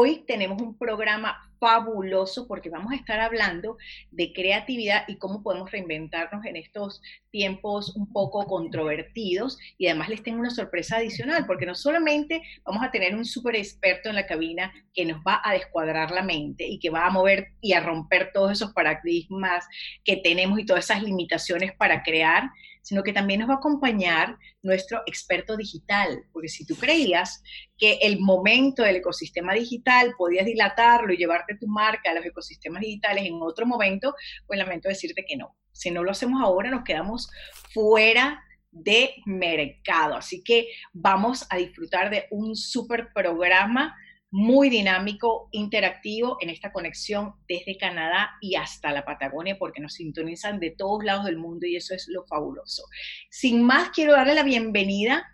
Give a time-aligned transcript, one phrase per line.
[0.00, 3.78] Hoy tenemos un programa fabuloso porque vamos a estar hablando
[4.12, 9.58] de creatividad y cómo podemos reinventarnos en estos tiempos un poco controvertidos.
[9.76, 13.56] Y además les tengo una sorpresa adicional porque no solamente vamos a tener un súper
[13.56, 17.10] experto en la cabina que nos va a descuadrar la mente y que va a
[17.10, 19.66] mover y a romper todos esos paradigmas
[20.04, 22.50] que tenemos y todas esas limitaciones para crear,
[22.88, 27.42] sino que también nos va a acompañar nuestro experto digital, porque si tú creías
[27.76, 32.80] que el momento del ecosistema digital podías dilatarlo y llevarte tu marca a los ecosistemas
[32.80, 34.14] digitales en otro momento,
[34.46, 35.54] pues lamento decirte que no.
[35.70, 37.28] Si no lo hacemos ahora, nos quedamos
[37.74, 40.16] fuera de mercado.
[40.16, 43.94] Así que vamos a disfrutar de un super programa
[44.30, 50.60] muy dinámico, interactivo en esta conexión desde Canadá y hasta la Patagonia, porque nos sintonizan
[50.60, 52.84] de todos lados del mundo y eso es lo fabuloso.
[53.30, 55.26] Sin más, quiero darle la bienvenida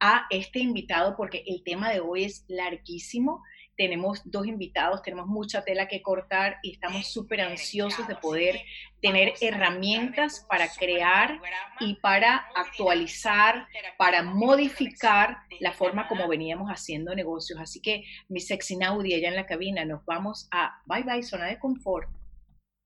[0.00, 3.42] a este invitado porque el tema de hoy es larguísimo
[3.80, 8.60] tenemos dos invitados, tenemos mucha tela que cortar y estamos súper ansiosos de poder
[9.00, 11.40] tener herramientas para crear
[11.80, 17.58] y para actualizar, para modificar la forma como veníamos haciendo negocios.
[17.58, 21.46] Así que mi sexy Naudi allá en la cabina, nos vamos a bye bye, zona
[21.46, 22.06] de confort.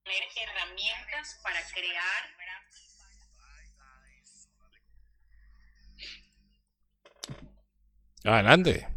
[0.05, 2.35] Tener herramientas para crear
[8.27, 8.94] Adelante.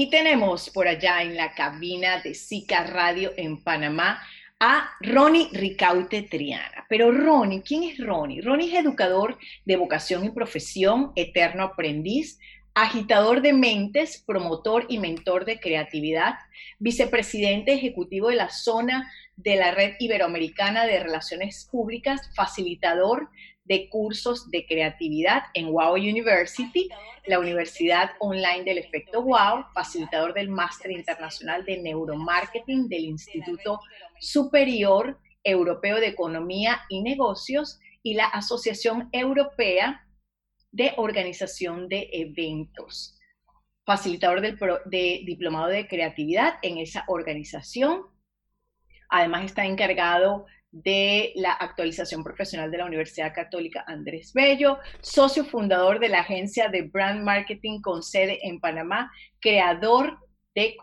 [0.00, 4.22] Y tenemos por allá en la cabina de Zika Radio en Panamá
[4.60, 6.86] a Ronnie Ricaute Triana.
[6.88, 8.40] Pero Ronnie, ¿quién es Ronnie?
[8.40, 12.38] Ronnie es educador de vocación y profesión, eterno aprendiz,
[12.74, 16.34] agitador de mentes, promotor y mentor de creatividad,
[16.78, 23.30] vicepresidente ejecutivo de la zona de la Red Iberoamericana de Relaciones Públicas, facilitador
[23.64, 26.88] de cursos de creatividad en Wow University,
[27.26, 33.80] la Universidad Online del Efecto Wow, facilitador del Máster Internacional de Neuromarketing del Instituto
[34.18, 40.04] Superior Europeo de Economía y Negocios y la Asociación Europea
[40.72, 43.16] de Organización de Eventos,
[43.84, 48.02] facilitador del de Diplomado de Creatividad en esa organización.
[49.08, 55.98] Además está encargado de la actualización profesional de la Universidad Católica Andrés Bello, socio fundador
[55.98, 59.10] de la agencia de brand marketing con sede en Panamá,
[59.40, 60.18] creador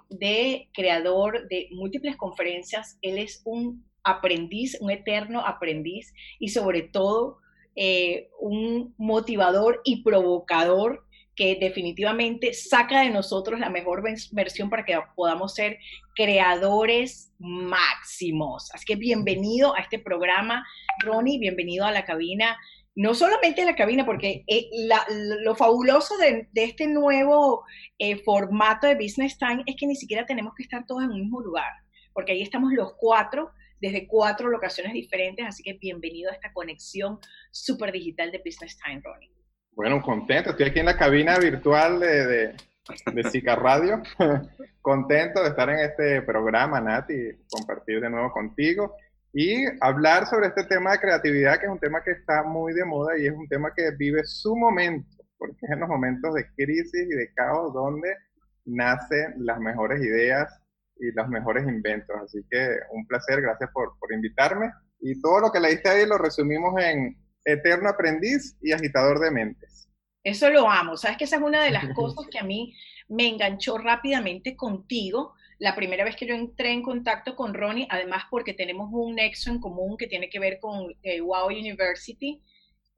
[0.10, 2.98] de, creador de múltiples conferencias.
[3.02, 7.40] Él es un aprendiz, un eterno aprendiz y sobre todo
[7.76, 11.05] eh, un motivador y provocador
[11.36, 15.80] que definitivamente saca de nosotros la mejor versión para que podamos ser
[16.16, 18.70] creadores máximos.
[18.74, 20.66] Así que bienvenido a este programa,
[21.04, 22.58] Ronnie, bienvenido a la cabina.
[22.96, 24.70] No solamente a la cabina, porque eh,
[25.42, 27.66] lo fabuloso de, este nuevo
[28.00, 31.20] eh, formato de Business Time es que ni siquiera tenemos que estar todos en un
[31.20, 31.70] mismo lugar,
[32.14, 37.20] porque ahí estamos los cuatro desde cuatro locaciones diferentes, así que bienvenido a esta conexión
[37.52, 39.35] súper digital de Business Time, Ronnie.
[39.76, 40.52] Bueno, contento.
[40.52, 42.56] Estoy aquí en la cabina virtual de, de,
[43.14, 44.02] de Radio.
[44.82, 47.14] contento de estar en este programa, Nati,
[47.50, 48.96] compartir de nuevo contigo
[49.34, 52.86] y hablar sobre este tema de creatividad, que es un tema que está muy de
[52.86, 56.48] moda y es un tema que vive su momento, porque es en los momentos de
[56.56, 58.16] crisis y de caos donde
[58.64, 60.58] nacen las mejores ideas
[61.00, 62.16] y los mejores inventos.
[62.24, 64.72] Así que un placer, gracias por, por invitarme.
[65.02, 69.88] Y todo lo que leíste ahí lo resumimos en eterno aprendiz y agitador de mentes.
[70.24, 70.98] Eso lo amo.
[70.98, 72.76] Sabes que esa es una de las cosas que a mí
[73.08, 75.34] me enganchó rápidamente contigo.
[75.60, 79.52] La primera vez que yo entré en contacto con Ronnie, además porque tenemos un nexo
[79.52, 82.42] en común que tiene que ver con eh, Wow University,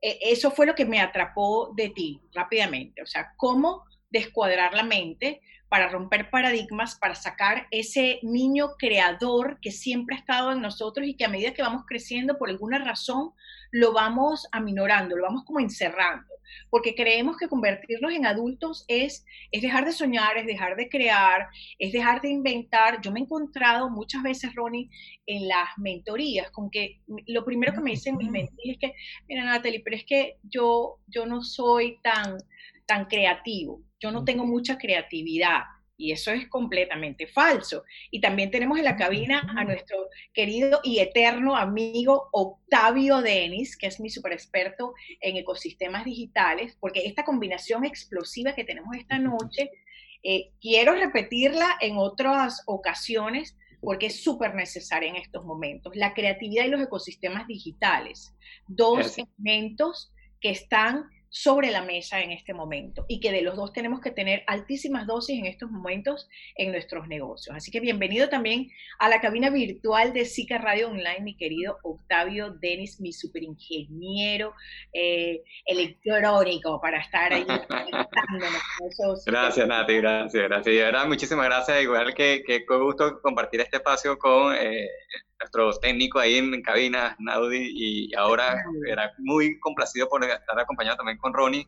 [0.01, 3.01] eh, eso fue lo que me atrapó de ti rápidamente.
[3.01, 9.71] O sea, cómo descuadrar la mente para romper paradigmas, para sacar ese niño creador que
[9.71, 13.31] siempre ha estado en nosotros y que a medida que vamos creciendo, por alguna razón,
[13.77, 16.33] lo vamos aminorando, lo vamos como encerrando,
[16.71, 21.47] porque creemos que convertirnos en adultos es, es dejar de soñar, es dejar de crear,
[21.77, 23.01] es dejar de inventar.
[23.01, 24.89] Yo me he encontrado muchas veces, Ronnie,
[25.27, 28.93] en las mentorías, con que lo primero que me dicen mis mentores es que,
[29.27, 32.37] mira, Natalie, pero es que yo, yo no soy tan
[32.87, 35.63] tan creativo, yo no tengo mucha creatividad.
[35.97, 37.83] Y eso es completamente falso.
[38.11, 43.87] Y también tenemos en la cabina a nuestro querido y eterno amigo Octavio Denis, que
[43.87, 49.71] es mi super experto en ecosistemas digitales, porque esta combinación explosiva que tenemos esta noche,
[50.23, 55.95] eh, quiero repetirla en otras ocasiones porque es súper necesaria en estos momentos.
[55.95, 58.35] La creatividad y los ecosistemas digitales,
[58.67, 60.11] dos elementos
[60.41, 64.11] que están sobre la mesa en este momento y que de los dos tenemos que
[64.11, 67.55] tener altísimas dosis en estos momentos en nuestros negocios.
[67.55, 68.69] Así que bienvenido también
[68.99, 74.53] a la cabina virtual de Zika Radio Online, mi querido Octavio Denis, mi superingeniero
[74.93, 77.45] eh, electrónico para estar ahí.
[79.25, 80.73] gracias, Nati, gracias, gracias.
[80.73, 81.81] Y de verdad, muchísimas gracias.
[81.81, 84.87] Igual que, que gusto compartir este espacio con eh,
[85.39, 91.17] nuestro técnico ahí en, cabina, Naudi, y ahora era muy complacido por estar acompañado también
[91.17, 91.67] con Ronnie,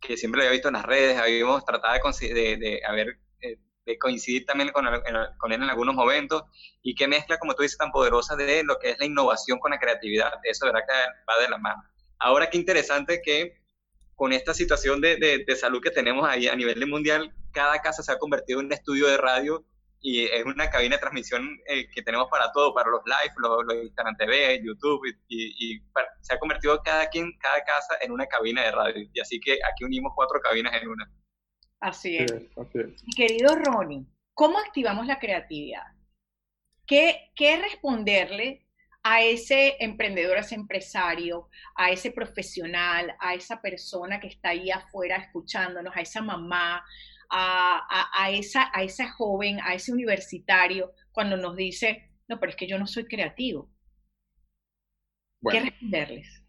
[0.00, 3.58] que siempre lo había visto en las redes, habíamos tratado de, de, de, haber, eh,
[3.86, 4.86] de coincidir también con,
[5.38, 6.44] con, él en algunos momentos,
[6.82, 9.70] y qué mezcla, como tú dices, tan poderosa de lo que es la innovación con
[9.70, 10.94] la creatividad, eso de verdad que
[11.30, 11.82] va de la mano.
[12.18, 13.60] Ahora, qué interesante que
[14.14, 15.16] con esta situación de,
[15.46, 18.72] de salud que tenemos ahí a nivel mundial, cada casa se ha convertido en un
[18.72, 19.64] estudio de radio
[20.00, 23.64] y es una cabina de transmisión eh, que tenemos para todo, para los live, los,
[23.64, 25.80] los Instagram TV, YouTube, y,
[26.20, 29.08] se ha convertido cada quien, cada casa en una cabina de radio.
[29.12, 31.10] Y así que aquí unimos cuatro cabinas en una.
[31.80, 32.32] Así es.
[33.16, 35.84] querido Ronnie, ¿cómo activamos la creatividad?
[36.86, 38.66] ¿Qué, ¿Qué responderle
[39.08, 44.68] a ese emprendedor, a ese empresario, a ese profesional, a esa persona que está ahí
[44.70, 46.84] afuera escuchándonos, a esa mamá,
[47.30, 52.66] a, esa, a esa joven, a ese universitario, cuando nos dice, no, pero es que
[52.66, 53.70] yo no soy creativo?
[55.50, 56.42] ¿Qué responderles?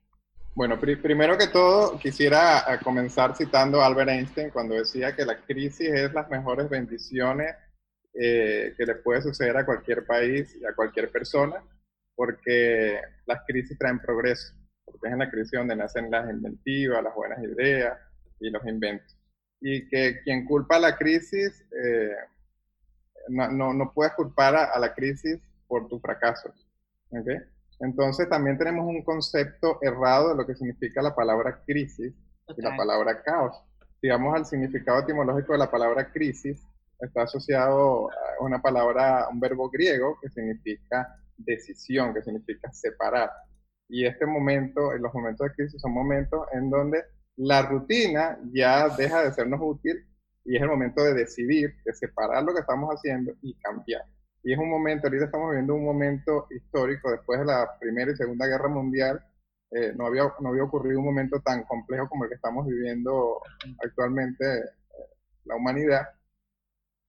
[0.56, 5.39] Bueno, primero que todo, quisiera eh, comenzar citando a Albert Einstein cuando decía que la
[5.45, 7.56] crisis es las mejores bendiciones
[8.13, 11.63] eh, que le puede suceder a cualquier país y a cualquier persona,
[12.15, 17.13] porque las crisis traen progreso, porque es en la crisis donde nacen las inventivas, las
[17.13, 17.95] buenas ideas
[18.39, 19.16] y los inventos
[19.59, 22.15] y que quien culpa a la crisis, eh,
[23.30, 26.68] no, no, no, puedes culpar a, la crisis por tus fracasos.
[27.09, 27.38] ¿okay?
[27.80, 32.13] Entonces también tenemos un concepto errado de lo que significa la palabra crisis
[32.56, 33.62] y la palabra caos.
[34.01, 36.63] Si vamos al significado etimológico de la palabra crisis,
[37.00, 43.30] está asociado a una palabra, un verbo griego que significa decisión, que significa separar.
[43.89, 47.04] Y este momento, en los momentos de crisis, son momentos en donde
[47.37, 50.05] la rutina ya deja de sernos útil
[50.43, 54.01] y es el momento de decidir, de separar lo que estamos haciendo y cambiar.
[54.43, 58.15] Y es un momento, ahorita estamos viviendo un momento histórico después de la Primera y
[58.15, 59.23] Segunda Guerra Mundial.
[59.71, 63.41] Eh, no, había, no había ocurrido un momento tan complejo como el que estamos viviendo
[63.83, 64.63] actualmente eh,
[65.43, 66.07] la humanidad.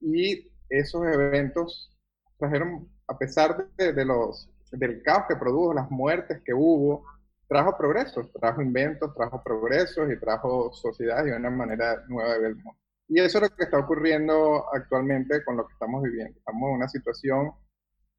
[0.01, 1.97] Y esos eventos
[2.39, 7.05] trajeron, a pesar de, los, del caos que produjo, las muertes que hubo,
[7.49, 12.51] trajo progresos, trajo inventos, trajo progresos y trajo sociedad y una manera nueva de ver
[12.51, 12.79] el mundo.
[13.09, 16.39] Y eso es lo que está ocurriendo actualmente con lo que estamos viviendo.
[16.39, 17.53] Estamos en una situación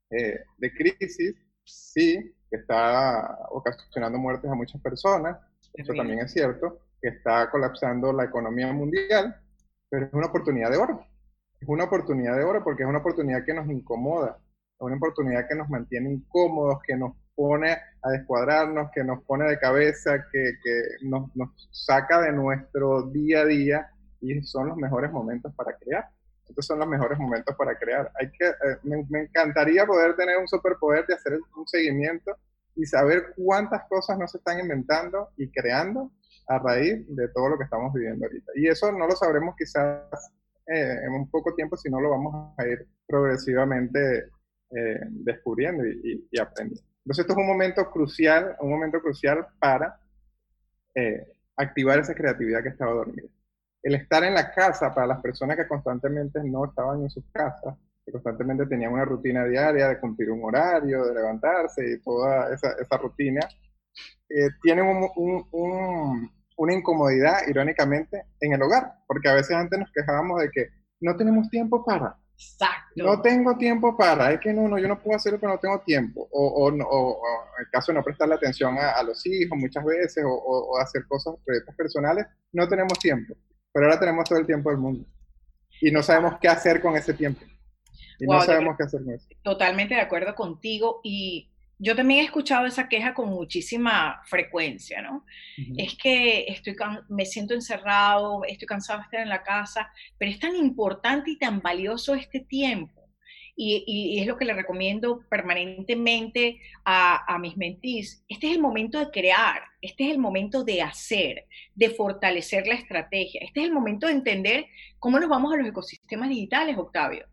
[0.09, 5.37] eh, de crisis, sí, que está ocasionando muertes a muchas personas,
[5.73, 9.35] eso también es cierto, que está colapsando la economía mundial,
[9.89, 11.05] pero es una oportunidad de oro.
[11.59, 15.47] Es una oportunidad de oro porque es una oportunidad que nos incomoda, es una oportunidad
[15.47, 20.55] que nos mantiene incómodos, que nos pone a descuadrarnos, que nos pone de cabeza, que,
[20.61, 23.89] que nos, nos, saca de nuestro día a día
[24.19, 26.05] y son los mejores momentos para crear.
[26.49, 28.11] Estos son los mejores momentos para crear.
[28.19, 32.35] Hay que, eh, me, me, encantaría poder tener un superpoder de hacer un seguimiento
[32.75, 36.11] y saber cuántas cosas nos están inventando y creando
[36.49, 38.51] a raíz de todo lo que estamos viviendo ahorita.
[38.55, 40.33] Y eso no lo sabremos quizás
[40.67, 44.29] eh, en un poco tiempo, si no lo vamos a ir progresivamente
[44.71, 46.88] eh, descubriendo y, y, aprendiendo.
[47.05, 49.99] Entonces esto es un momento crucial, un momento crucial para
[50.95, 53.27] eh, activar esa creatividad que estaba dormida.
[53.81, 57.75] El estar en la casa para las personas que constantemente no estaban en sus casas,
[58.05, 62.97] que constantemente tenían una rutina diaria de cumplir un horario, de levantarse y toda esa,
[62.97, 63.41] rutina,
[64.29, 69.91] eh, tienen un, un, una incomodidad, irónicamente, en el hogar, porque a veces antes nos
[69.93, 70.67] quejábamos de que
[70.99, 73.03] no tenemos tiempo para, Exacto.
[73.03, 75.81] No tengo tiempo para, es que no, no, yo no puedo hacerlo porque no tengo
[75.81, 76.27] tiempo.
[76.31, 77.21] O, o, o,
[77.57, 81.35] en el caso de no prestarle atención a, los hijos muchas veces, o, hacer cosas,
[81.45, 83.35] proyectos personales, no tenemos tiempo.
[83.73, 85.05] Pero ahora tenemos todo el tiempo del mundo.
[85.81, 87.41] Y no sabemos qué hacer con ese tiempo.
[88.19, 89.27] Y no sabemos qué hacer con eso.
[89.43, 91.01] Totalmente de acuerdo contigo.
[91.03, 95.25] Y yo también he escuchado esa queja con muchísima frecuencia, ¿no?
[95.77, 96.75] Es que estoy
[97.07, 101.37] me siento encerrado, estoy cansado de estar en la casa, pero es tan importante y
[101.37, 102.93] tan valioso este tiempo.
[103.61, 108.23] Y, es lo que le recomiendo permanentemente a, a mis mentís.
[108.29, 111.45] Este es el momento de crear, este es el momento de hacer,
[111.75, 114.65] de fortalecer la estrategia, este es el momento de entender
[114.97, 117.25] cómo nos vamos a los ecosistemas digitales, Octavio.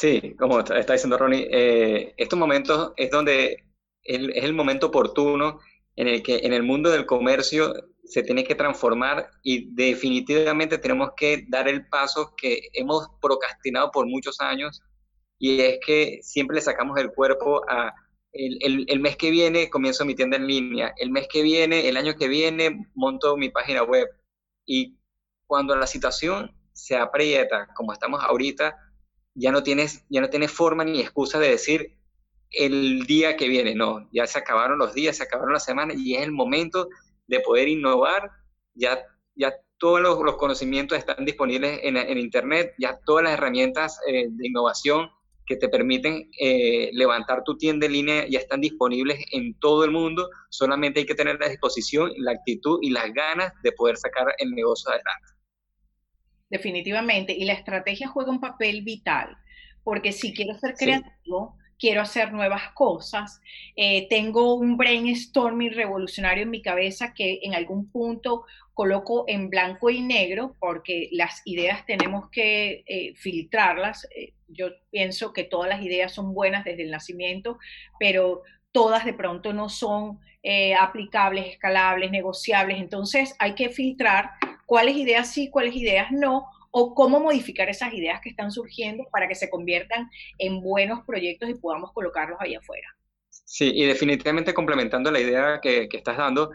[0.00, 3.66] Sí, como está diciendo Ronnie, eh, estos momentos es donde
[4.02, 5.60] es el momento oportuno
[5.94, 11.10] en el que en el mundo del comercio se tiene que transformar y definitivamente tenemos
[11.14, 14.80] que dar el paso que hemos procrastinado por muchos años
[15.38, 17.92] y es que siempre le sacamos el cuerpo a
[18.32, 21.98] el, el, mes que viene comienzo mi tienda en línea, el mes que viene, el
[21.98, 24.08] año que viene monto mi página web.
[24.64, 24.96] Y
[25.46, 28.78] cuando la situación se aprieta como estamos ahorita,
[29.34, 31.96] ya no tienes, ya no tienes forma ni excusa de decir
[32.50, 36.16] el día que viene, no, ya se acabaron los días, se acabaron las semanas y
[36.16, 36.88] es el momento
[37.26, 38.30] de poder innovar,
[38.74, 39.00] ya,
[39.36, 44.46] ya todos los, conocimientos están disponibles en, en, Internet, ya todas las herramientas eh, de
[44.46, 45.08] innovación
[45.46, 49.90] que te permiten eh, levantar tu tienda en línea ya están disponibles en todo el
[49.90, 54.26] mundo, solamente hay que tener la disposición, la actitud y las ganas de poder sacar
[54.38, 55.39] el negocio adelante.
[56.50, 59.36] Definitivamente, y la estrategia juega un papel vital,
[59.84, 63.40] porque si quiero ser creativo, quiero hacer nuevas cosas,
[63.74, 69.90] eh, tengo un brainstorming revolucionario en mi cabeza que en algún punto coloco en blanco
[69.90, 74.06] y negro porque las ideas tenemos que eh, filtrarlas.
[74.14, 77.58] Eh, yo pienso que todas las ideas son buenas desde el nacimiento,
[77.98, 78.42] pero
[78.72, 80.20] todas de pronto no son
[80.78, 82.78] aplicables, escalables, negociables.
[82.78, 84.30] Entonces hay que filtrar
[84.70, 89.26] cuáles ideas sí, cuáles ideas no, o cómo modificar esas ideas que están surgiendo para
[89.26, 90.08] que se conviertan
[90.38, 92.86] en buenos proyectos y podamos colocarlos ahí afuera.
[93.30, 96.52] Sí, y definitivamente complementando la idea que, que estás dando,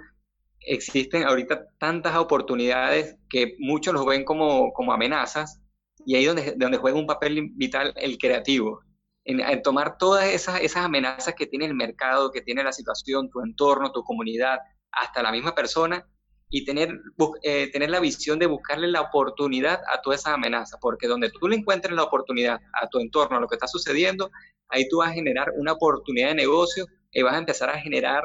[0.61, 5.61] existen ahorita tantas oportunidades que muchos los ven como, como amenazas
[6.05, 8.79] y ahí donde, donde juega un papel vital el creativo,
[9.25, 13.29] en, en, tomar todas esas, esas amenazas que tiene el mercado, que tiene la situación,
[13.29, 16.07] tu entorno, tu comunidad, hasta la misma persona
[16.49, 17.01] y tener,
[17.43, 21.47] eh, tener la visión de buscarle la oportunidad a toda esa amenaza, porque donde tú
[21.47, 24.29] le encuentres la oportunidad a tu entorno, a lo que está sucediendo,
[24.69, 28.23] ahí tú vas a generar una oportunidad de negocio y vas a empezar a generar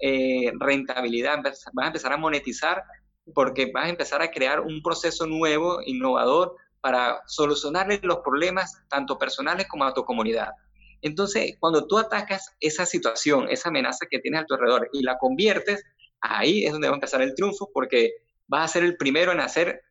[0.00, 2.84] eh, rentabilidad, vas a empezar a monetizar,
[3.34, 9.18] porque vas a empezar a crear un proceso nuevo, innovador, para solucionarle los problemas tanto
[9.18, 10.50] personales como a tu comunidad.
[11.02, 15.18] Entonces, cuando tú atacas esa situación, esa amenaza que tienes a tu alrededor y la
[15.18, 15.84] conviertes
[16.20, 18.12] ahí es donde va a empezar el triunfo porque
[18.46, 19.82] vas a ser el primero en hacer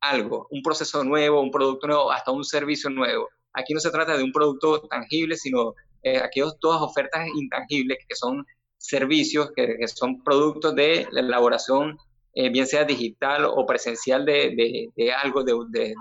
[0.00, 3.28] algo, un proceso nuevo, un producto nuevo, hasta un servicio nuevo.
[3.52, 8.14] Aquí no se trata de un producto tangible, sino eh, aquellos, todas ofertas intangibles que
[8.14, 11.98] son servicios, que, son productos de la elaboración,
[12.34, 15.94] eh, bien sea digital o presencial de, de, algo, de,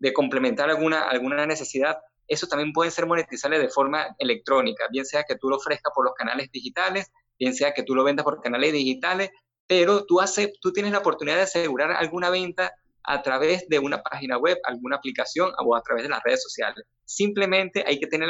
[0.00, 1.98] de, complementar alguna, alguna necesidad.
[2.26, 6.06] Eso también puede ser monetizable de forma electrónica, bien sea que tú lo ofrezcas por
[6.06, 9.30] los canales digitales, bien sea que tú lo vendas por canales digitales,
[9.66, 12.72] pero tú, hace, tú tienes la oportunidad de asegurar alguna venta
[13.04, 16.84] a través de una página web, alguna aplicación o a través de las redes sociales.
[17.04, 18.28] Simplemente hay que tener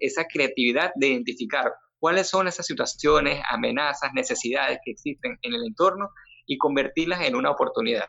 [0.00, 6.08] esa creatividad de identificar cuáles son esas situaciones, amenazas, necesidades que existen en el entorno
[6.46, 8.08] y convertirlas en una oportunidad.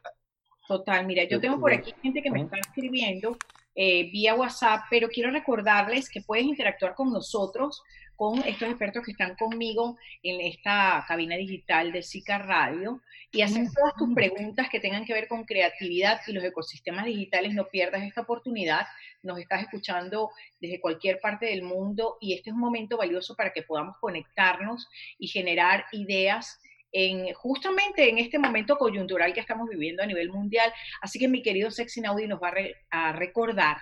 [0.67, 3.37] Total, mira, yo tengo por aquí gente que me está escribiendo
[3.79, 7.83] eh, vía WhatsApp, pero quiero recordarles que puedes interactuar con nosotros
[8.15, 12.99] con estos expertos que están conmigo en esta cabina digital de SICA Radio
[13.31, 17.53] y hacer todas tus preguntas que tengan que ver con creatividad y los ecosistemas digitales.
[17.53, 18.87] No pierdas esta oportunidad.
[19.21, 23.53] Nos estás escuchando desde cualquier parte del mundo y este es un momento valioso para
[23.53, 24.87] que podamos conectarnos
[25.19, 26.59] y generar ideas
[26.91, 30.71] en, justamente en este momento coyuntural que estamos viviendo a nivel mundial.
[31.01, 32.53] Así que mi querido Sexy Naudi nos va
[32.91, 33.77] a, recordar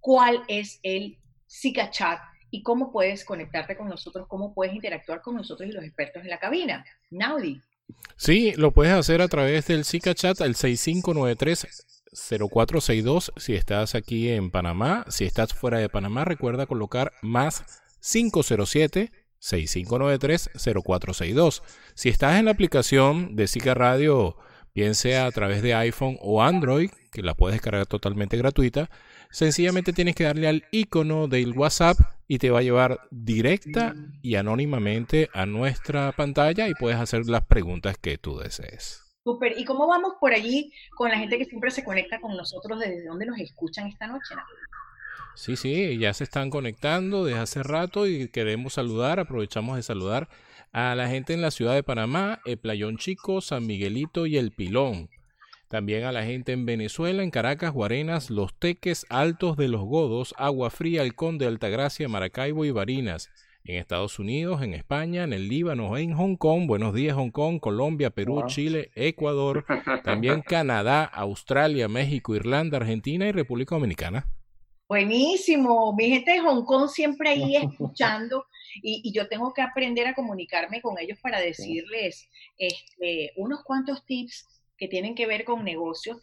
[0.00, 5.36] cuál es el SICA Chat y cómo puedes conectarte con nosotros, cómo puedes interactuar con
[5.36, 6.84] nosotros y los expertos en la cabina.
[7.10, 7.60] Naudi.
[8.16, 14.50] Sí, lo puedes hacer a través del Zika Chat al 6593-0462 si estás aquí en
[14.50, 15.04] Panamá.
[15.08, 17.64] Si estás fuera de Panamá, recuerda colocar más
[18.00, 19.12] 507
[19.46, 21.62] 6593-0462.
[21.94, 24.36] Si estás en la aplicación de Zika Radio,
[24.74, 28.90] bien sea a través de iPhone o Android, que la puedes descargar totalmente gratuita,
[29.30, 31.98] sencillamente tienes que darle al icono del WhatsApp
[32.28, 37.46] y te va a llevar directa y anónimamente a nuestra pantalla y puedes hacer las
[37.46, 39.06] preguntas que tú desees.
[39.26, 39.58] Super.
[39.58, 42.78] ¿Y cómo vamos por allí con la gente que siempre se conecta con nosotros?
[42.78, 44.36] ¿Desde dónde nos escuchan esta noche?
[45.36, 50.30] Sí, sí, ya se están conectando desde hace rato y queremos saludar, aprovechamos de saludar
[50.72, 54.50] a la gente en la ciudad de Panamá, el Playón Chico, San Miguelito y El
[54.50, 55.10] Pilón.
[55.68, 60.34] También a la gente en Venezuela, en Caracas, Guarenas, Los Teques, Altos de los Godos,
[60.38, 63.30] Agua Fría, El Conde, Altagracia, Maracaibo y Barinas.
[63.64, 67.60] En Estados Unidos, en España, en el Líbano, en Hong Kong, Buenos Días Hong Kong,
[67.60, 69.66] Colombia, Perú, Chile, Ecuador,
[70.02, 74.28] también Canadá, Australia, México, Irlanda, Argentina y República Dominicana.
[74.88, 78.46] Buenísimo, mi gente de Hong Kong siempre ahí escuchando
[78.82, 84.46] y, yo tengo que aprender a comunicarme con ellos para decirles este, unos cuantos tips
[84.78, 86.18] que tienen que ver con negocios.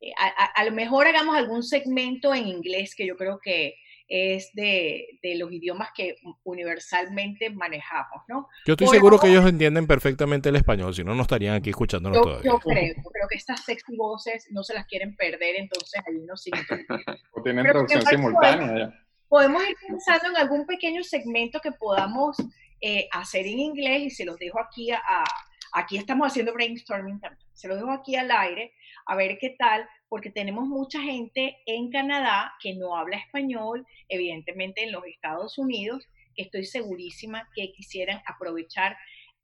[0.00, 3.74] Eh, a, lo mejor hagamos algún segmento en inglés que yo creo que
[4.08, 8.48] es de, los idiomas que universalmente manejamos, ¿no?
[8.66, 12.20] Yo estoy seguro que ellos entienden perfectamente el español, si no, no estarían aquí escuchándonos
[12.20, 12.50] todavía.
[12.50, 16.36] Yo creo, creo que estas sexy voces no se las quieren perder, entonces ahí no
[16.36, 16.64] siguen.
[17.32, 18.92] o tienen traducción simultánea
[19.28, 22.36] Podemos ir pensando en algún pequeño segmento que podamos
[22.80, 25.00] eh, hacer en inglés y se los dejo aquí a,
[25.72, 28.72] aquí estamos haciendo brainstorming también, se los dejo aquí al aire
[29.06, 34.84] a ver qué tal, porque tenemos mucha gente en Canadá que no habla español, evidentemente
[34.84, 36.06] en los Estados Unidos,
[36.36, 38.96] que estoy segurísima que quisieran aprovechar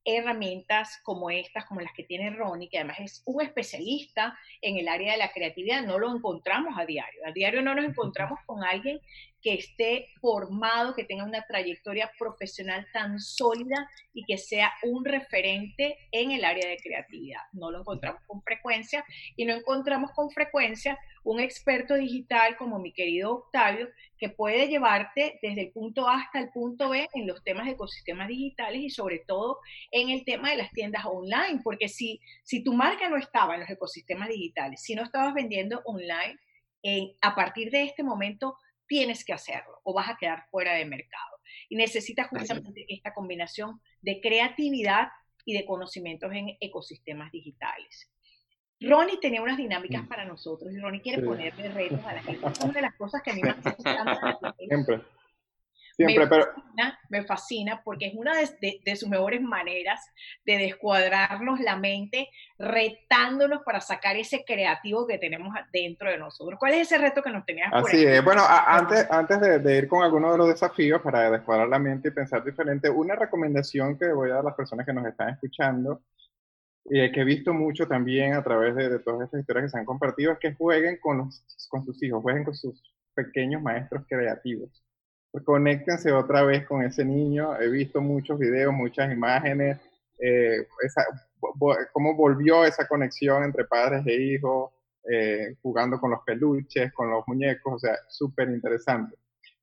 [0.04, 4.86] herramientas como estas, como las que tiene Ronnie, que además es un especialista en el
[4.86, 7.20] área de la creatividad, no lo encontramos a diario.
[7.26, 9.00] A diario no nos encontramos con alguien
[9.42, 15.97] que esté formado, que tenga una trayectoria profesional tan sólida y que sea un referente
[16.12, 17.40] en el área de creatividad.
[17.52, 19.04] No lo encontramos con frecuencia
[19.37, 25.38] y no encontramos con frecuencia un experto digital como mi querido Octavio, que puede llevarte
[25.42, 28.90] desde el punto A hasta el punto B en los temas de ecosistemas digitales y
[28.90, 29.59] sobre todo
[29.90, 33.61] en el tema de las tiendas online, porque si, si tu marca no estaba en
[33.61, 36.38] los ecosistemas digitales, si no estabas vendiendo online,
[37.20, 38.56] a partir de este momento
[38.90, 41.37] tienes que hacerlo o vas a quedar fuera de mercado.
[41.68, 45.11] Y necesitas justamente esta combinación de creatividad
[45.44, 48.11] y de conocimientos en ecosistemas digitales.
[48.80, 50.09] Ronnie tenía unas dinámicas mm.
[50.09, 52.44] para nosotros y Ronnie quiere ponerle retos a la gente.
[52.44, 54.54] Es una de las cosas que a mí me encanta.
[54.59, 55.00] Siempre
[57.09, 60.00] me, fascina, porque es una de, sus mejores maneras
[60.45, 62.28] de descuadrarnos la mente,
[62.59, 66.59] retándonos para sacar ese creativo que tenemos dentro de nosotros.
[66.59, 68.25] ¿Cuál es ese reto que nos tenías por Así es.
[68.25, 72.12] Bueno, antes, antes de, ir con alguno de los desafíos para descuadrar la mente y
[72.12, 76.02] pensar diferente, una recomendación que voy a dar a las personas que nos están escuchando
[76.85, 79.85] y que he visto mucho también a través de, todas estas historias que se han
[79.85, 81.30] compartido, es que jueguen con,
[81.69, 82.83] con sus hijos, jueguen con sus
[83.14, 84.83] pequeños maestros creativos
[85.44, 87.58] conéctense otra vez con ese niño.
[87.60, 89.78] He visto muchos videos, muchas imágenes,
[90.19, 90.66] eh,
[91.93, 94.73] cómo volvió esa conexión entre padres e hijos,
[95.10, 99.16] eh, jugando con los peluches, con los muñecos, o sea, súper interesante.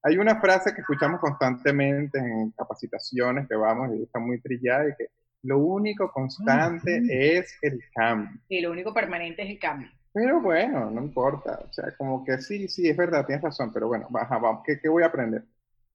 [0.03, 4.95] Hay una frase que escuchamos constantemente en capacitaciones que vamos y está muy trillada y
[4.95, 5.07] que
[5.43, 8.39] lo único constante es el cambio.
[8.47, 9.89] Y lo único permanente es el cambio.
[10.13, 11.59] Pero bueno, no importa.
[11.69, 14.79] O sea, como que sí, sí, es verdad, tienes razón, pero bueno, baja, vamos, ¿qué,
[14.79, 15.43] ¿qué voy a aprender?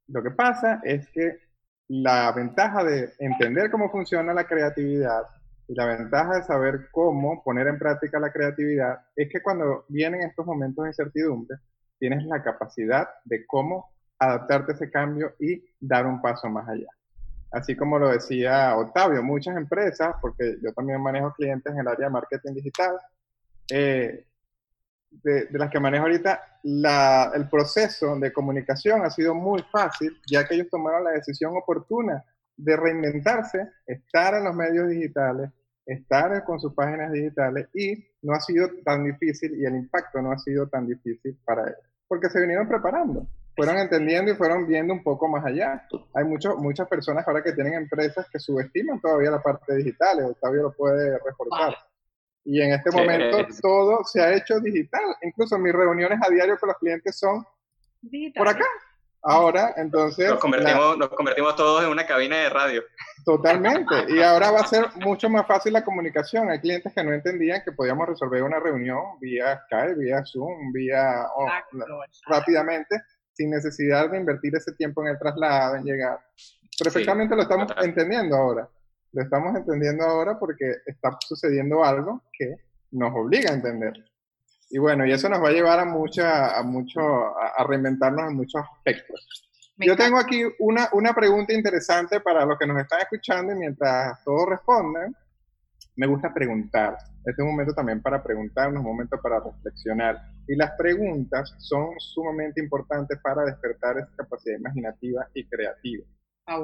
[0.08, 1.38] Lo que pasa es que
[1.88, 5.22] la ventaja de entender cómo funciona la creatividad
[5.68, 10.22] y la ventaja de saber cómo poner en práctica la creatividad es que cuando vienen
[10.22, 11.58] estos momentos de incertidumbre,
[11.98, 16.88] tienes la capacidad de cómo adaptarte a ese cambio y dar un paso más allá.
[17.50, 22.06] Así como lo decía Octavio, muchas empresas, porque yo también manejo clientes en el área
[22.06, 22.96] de marketing digital,
[23.70, 24.26] eh,
[25.22, 26.60] de, las que manejo ahorita,
[27.34, 32.24] el proceso de comunicación ha sido muy fácil, ya que ellos tomaron la decisión oportuna
[32.56, 35.50] de reinventarse, estar en los medios digitales,
[35.84, 40.32] estar con sus páginas digitales y no ha sido tan difícil y el impacto no
[40.32, 44.92] ha sido tan difícil para ellos, porque se vinieron preparando, fueron entendiendo y fueron viendo
[44.92, 45.86] un poco más allá.
[46.14, 50.62] Hay mucho, muchas personas ahora que tienen empresas que subestiman todavía la parte digital, todavía
[50.62, 51.74] lo puede reportar.
[52.44, 55.04] Y en este momento todo se ha hecho digital.
[55.22, 57.44] Incluso mis reuniones a diario con los clientes son
[58.36, 58.64] por acá.
[59.24, 60.28] Ahora, entonces...
[60.28, 62.82] Nos convertimos, nos convertimos todos en una cabina de radio.
[63.24, 63.94] Totalmente.
[64.08, 66.50] Y ahora va a ser mucho más fácil la comunicación.
[66.50, 71.28] Hay clientes que no entendían que podíamos resolver una reunión vía Skype, vía Zoom, vía...
[72.26, 73.00] rápidamente,
[73.32, 76.18] sin necesidad de invertir ese tiempo en el traslado, en llegar.
[76.76, 78.68] Perfectamente lo estamos entendiendo ahora
[79.12, 82.56] lo estamos entendiendo ahora porque está sucediendo algo que
[82.92, 83.92] nos obliga a entender.
[84.70, 88.36] Y bueno, y eso nos va a llevar a, mucha, a, mucho, a reinventarnos en
[88.36, 89.48] muchos aspectos.
[89.76, 94.22] Yo tengo aquí una, una pregunta interesante para los que nos están escuchando y mientras
[94.24, 95.14] todos responden,
[95.96, 96.96] me gusta preguntar.
[97.24, 100.20] Este es un momento también para preguntarnos, un momento para reflexionar.
[100.48, 106.04] Y las preguntas son sumamente importantes para despertar esa capacidad imaginativa y creativa.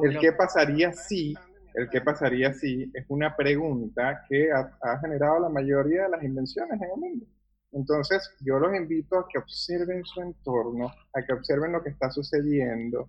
[0.02, 1.34] El qué pasaría si
[1.74, 6.80] el qué pasaría si es una pregunta que ha, generado la mayoría de las invenciones
[6.80, 7.26] en el mundo.
[7.72, 12.10] Entonces, yo los invito a que observen su entorno, a que observen lo que está
[12.10, 13.08] sucediendo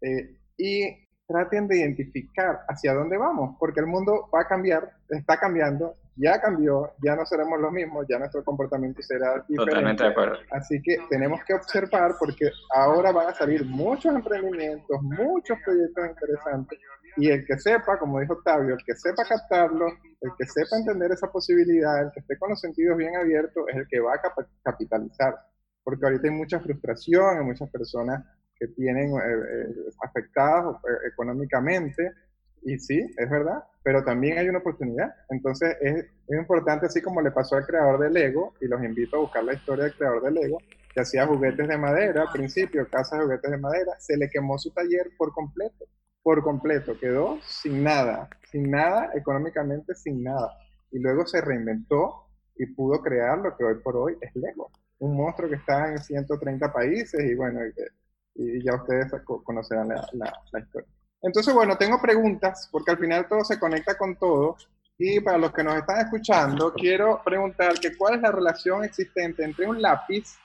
[0.00, 0.84] eh, y
[1.26, 6.40] traten de identificar hacia dónde vamos, porque el mundo va a cambiar, está cambiando ya
[6.40, 9.56] cambió, ya no seremos los mismos, ya nuestro comportamiento será diferente.
[9.56, 10.36] Totalmente de acuerdo.
[10.50, 16.78] Así que tenemos que observar porque ahora van a salir muchos emprendimientos, muchos proyectos interesantes
[17.16, 19.86] y el que sepa, como dijo Octavio, el que sepa captarlo,
[20.20, 23.76] el que sepa entender esa posibilidad, el que esté con los sentidos bien abiertos, es
[23.76, 24.20] el que va a
[24.62, 25.34] capitalizar.
[25.84, 28.24] Porque ahorita hay mucha frustración, hay muchas personas
[28.56, 32.12] que tienen eh, eh, afectadas eh, económicamente,
[32.64, 35.14] y sí, es verdad, pero también hay una oportunidad.
[35.30, 39.16] Entonces es, es, importante, así como le pasó al creador de Lego, y los invito
[39.16, 40.58] a buscar la historia del creador de Lego,
[40.94, 44.58] que hacía juguetes de madera al principio, casas de juguetes de madera, se le quemó
[44.58, 45.86] su taller por completo
[46.22, 50.52] por completo, quedó sin nada, sin nada, económicamente sin nada.
[50.90, 55.16] Y luego se reinventó y pudo crear lo que hoy por hoy es Lego, un
[55.16, 57.60] monstruo que está en 130 países y bueno,
[58.34, 59.12] y, ya ustedes
[59.44, 60.88] conocerán la, la, historia.
[61.22, 64.56] Entonces, bueno, tengo preguntas porque al final todo se conecta con todo.
[64.98, 69.42] Y para los que nos están escuchando, quiero preguntar que cuál es la relación existente
[69.44, 70.36] entre un lápiz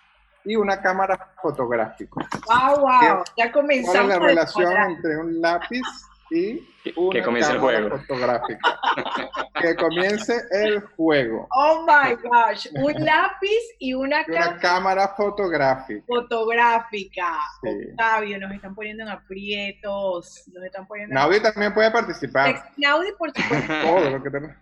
[0.46, 2.28] y una cámara fotográfica.
[2.48, 3.24] ¡Wow, wow!
[3.36, 3.92] Ya comenzamos.
[3.92, 5.82] ¿Cuál es la relación entre un lápiz
[6.30, 8.60] y una cámara fotográfica?
[9.62, 11.48] que comience el juego.
[11.52, 12.68] ¡Oh, my gosh!
[12.76, 14.24] Un lápiz y una,
[14.62, 16.04] cámara fotográfica.
[16.08, 17.40] Fotográfica.
[17.62, 20.44] Octavio, nos están poniendo en aprietos.
[20.54, 22.72] Nos están poniendo Naudi también puede participar.
[22.78, 23.74] Naudi, por supuesto.
[23.84, 24.58] Todo lo que tenemos.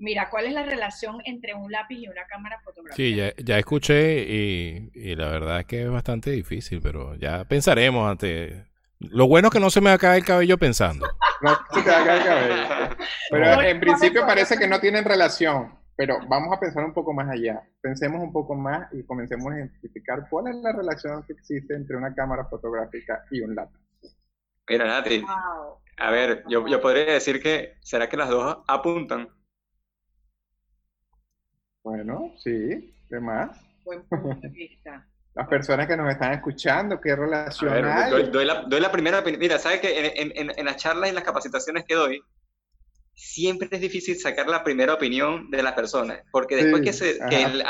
[0.00, 2.94] Mira, ¿cuál es la relación entre un lápiz y una cámara fotográfica?
[2.94, 8.08] Sí, ya, ya escuché y, la verdad es que es bastante difícil, pero ya pensaremos
[8.08, 8.68] ante...
[9.00, 11.06] Lo bueno es que no se me va a caer el cabello pensando.
[11.40, 12.96] No se te va a caer el cabello.
[13.30, 17.28] Pero en principio parece que no tienen relación, pero vamos a pensar un poco más
[17.28, 17.62] allá.
[17.80, 21.96] Pensemos un poco más y comencemos a identificar cuál es la relación que existe entre
[21.96, 23.78] una cámara fotográfica y un lápiz.
[24.68, 25.24] Mira, Nati,
[25.96, 29.28] a ver, yo, yo podría decir que, ¿será que las dos apuntan?
[31.82, 33.58] Bueno, sí, ¿qué más?
[33.84, 35.08] Buen punto de vista.
[35.38, 38.10] Las personas que nos están escuchando, ¿qué relación hay?
[38.10, 39.38] Doy, la, primera opinión.
[39.38, 42.20] Mira, ¿sabes que en, en, en, las charlas y en las capacitaciones que doy,
[43.14, 47.62] siempre es difícil sacar la primera opinión de las personas, porque después que, se, que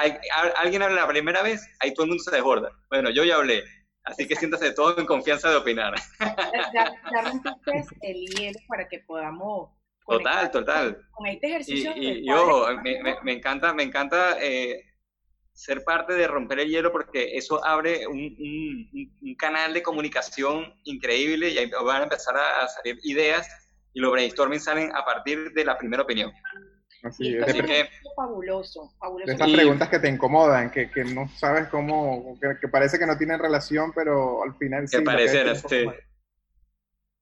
[0.56, 2.70] alguien habla la primera vez, ahí todo el mundo se desborda.
[2.88, 3.62] Bueno, yo ya hablé,
[4.04, 5.92] así que siéntase todo en confianza de opinar.
[6.72, 9.72] Ya, ya rompiste el hielo para que podamos
[10.06, 11.06] Total, total.
[11.10, 11.92] Con este ejercicio.
[11.94, 12.66] Y, yo,
[13.22, 14.86] me, encanta, me encanta eh,
[15.58, 18.88] ser parte de romper el hielo porque eso abre un,
[19.36, 23.48] canal de comunicación increíble y ahí van a empezar a, salir ideas
[23.92, 26.32] y los brainstorming salen a partir de la primera opinión.
[27.02, 27.44] Así es.
[27.44, 29.26] que, fabuloso, fabuloso.
[29.26, 33.18] De estas preguntas que te incomodan, que, que no sabes cómo, que, parece que no
[33.18, 34.98] tienen relación, pero al final sí.
[34.98, 35.86] Que parecer, sí.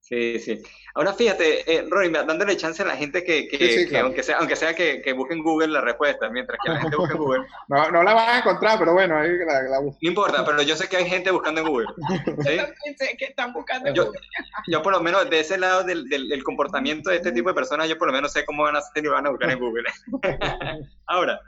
[0.08, 0.62] Sí, sí.
[0.94, 4.72] Ahora fíjate, eh, Rory, dándole chance a la gente que, que, aunque sea, aunque sea
[4.72, 7.44] que, que busquen Google la respuesta, mientras que la gente busque Google.
[7.68, 10.76] no, no la van a encontrar, pero bueno, ahí la, la No importa, pero yo
[10.76, 11.88] sé que hay gente buscando en Google.
[12.44, 12.94] ¿sí?
[13.18, 14.20] que están buscando yo, Google.
[14.68, 17.88] yo por lo menos de ese lado del, del, comportamiento de este tipo de personas,
[17.88, 19.90] yo por lo menos sé cómo van a hacer y van a buscar en Google.
[21.08, 21.40] Ahora,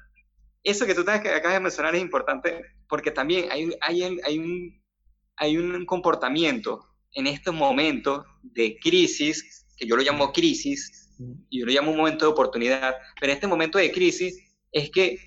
[0.64, 4.82] eso que tú acabas de mencionar es importante porque también hay, hay, hay, un,
[5.36, 11.08] hay un comportamiento en estos momentos de crisis, que yo lo llamo crisis,
[11.48, 14.38] y yo lo llamo un momento de oportunidad, pero en este momento de crisis
[14.70, 15.18] es que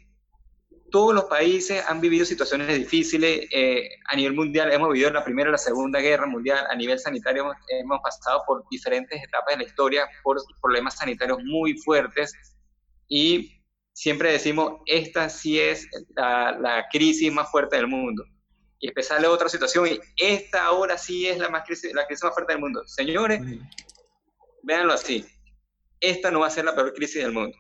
[0.90, 4.72] todos los países han vivido situaciones difíciles eh, a nivel mundial.
[4.74, 6.66] Hemos vivido la Primera y la Segunda Guerra Mundial.
[6.70, 11.40] A nivel sanitario hemos, hemos, pasado por diferentes etapas de la historia, por problemas sanitarios
[11.46, 12.34] muy fuertes.
[13.08, 13.64] Y
[13.94, 18.26] siempre decimos, esta sí es la, la crisis más fuerte del mundo
[18.82, 22.34] y empezarle otra situación y esta ahora sí es la, más crisis, la crisis más
[22.34, 22.82] fuerte del mundo.
[22.88, 23.40] Señores,
[24.64, 25.26] véanlo así,
[26.00, 27.56] esta no va a ser la peor crisis del mundo.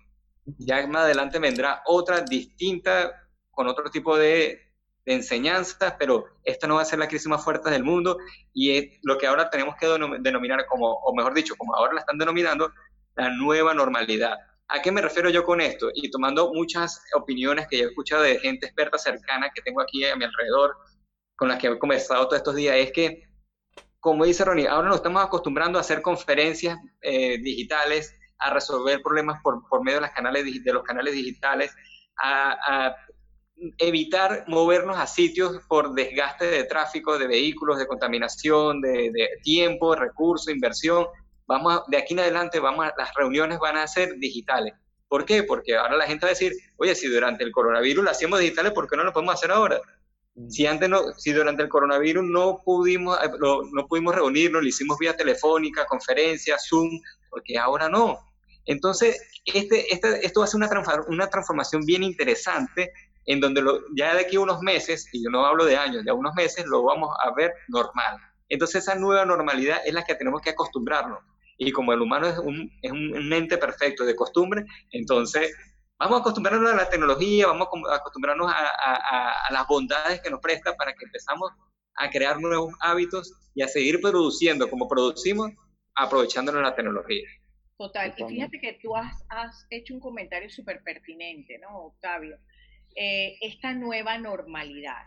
[0.58, 4.60] Ya más adelante vendrá otra distinta, con otro tipo de,
[5.06, 8.18] de enseñanzas, pero esta no va a ser la crisis más fuerte del mundo
[8.52, 12.00] y es lo que ahora tenemos que denominar como, o mejor dicho, como ahora la
[12.00, 12.74] están denominando,
[13.16, 14.36] la nueva normalidad.
[14.70, 15.90] ¿A qué me refiero yo con esto?
[15.94, 20.06] Y tomando muchas opiniones que yo he escuchado de gente experta cercana que tengo aquí
[20.06, 20.76] a mi alrededor,
[21.42, 23.28] con las que he conversado todos estos días es que,
[24.00, 29.42] como dice Ronnie, ahora nos estamos acostumbrando a hacer conferencias eh, digitales, a resolver problemas
[29.42, 31.76] por, por medio de, las canales, de los canales digitales,
[32.22, 32.96] a,
[33.80, 39.96] evitar movernos a sitios por desgaste de tráfico, de vehículos, de contaminación, de, de tiempo,
[39.96, 41.08] recursos, inversión.
[41.48, 44.76] Vamos de aquí en adelante, vamos las reuniones van a ser digitales.
[45.08, 45.42] ¿Por qué?
[45.42, 48.74] Porque ahora la gente va a decir, oye, si durante el coronavirus lo hacíamos digitales,
[48.74, 49.82] ¿por qué no lo podemos hacer ahora?
[50.50, 54.98] Si antes no, si durante el coronavirus no pudimos, eh, no, pudimos reunirnos, lo hicimos
[54.98, 56.90] vía telefónica, conferencia, Zoom,
[57.30, 58.18] porque ahora no.
[58.66, 60.70] Entonces, este, este, esto ser una,
[61.08, 62.92] una transformación bien interesante
[63.26, 63.64] en donde
[63.96, 66.66] ya de aquí a unos meses, y yo no hablo de años, de unos meses
[66.66, 68.18] lo vamos a ver normal.
[68.50, 71.20] Entonces esa nueva normalidad es la que tenemos que acostumbrarnos.
[71.58, 75.56] Y como el humano es un, es un ente perfecto de costumbre, entonces
[76.02, 80.40] vamos a acostumbrarnos a la tecnología, vamos a acostumbrarnos a, a las bondades que nos
[80.42, 81.52] presta para que empezamos
[81.96, 85.52] a crear nuevos hábitos y a seguir produciendo como producimos,
[85.96, 87.28] aprovechándonos la tecnología.
[87.78, 88.14] Total.
[88.18, 92.38] Y fíjate que tú has, has hecho un comentario súper pertinente, ¿no, Octavio?
[92.96, 95.04] Eh, esta nueva normalidad.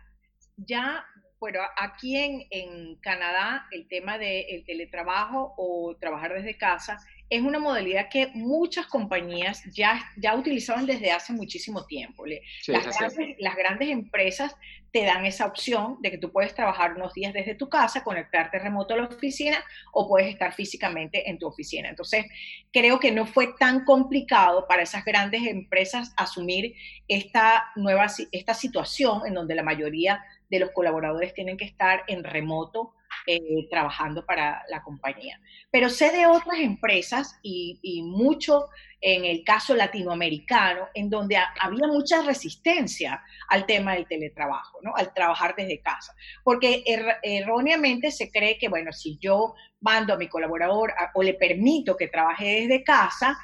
[0.56, 1.04] Ya,
[1.40, 6.98] bueno, aquí en, en Canadá el tema del teletrabajo o trabajar desde casa
[7.30, 12.24] es una modalidad que muchas compañías ya, ya utilizaban desde hace muchísimo tiempo.
[12.26, 14.54] las, grandes, empresas
[14.92, 18.58] te dan esa opción de que tú puedes trabajar unos días desde tu casa, conectarte
[18.58, 19.58] remoto a la oficina
[19.92, 21.88] o puedes estar físicamente en tu oficina.
[21.88, 22.26] Entonces,
[22.72, 26.74] creo que no fue tan complicado para esas grandes empresas asumir
[27.08, 32.22] esta nueva esta situación en donde la mayoría de los colaboradores tienen que estar en
[32.22, 32.94] remoto
[33.26, 35.40] eh, trabajando para la compañía.
[35.70, 38.66] Pero sé de otras empresas y, mucho
[39.00, 44.92] en el caso latinoamericano, en donde había mucha resistencia al tema del teletrabajo, ¿no?
[44.96, 46.14] al trabajar desde casa.
[46.42, 51.34] Porque er, erróneamente se cree que, bueno, si yo mando a mi colaborador o le
[51.34, 53.38] permito que trabaje desde casa,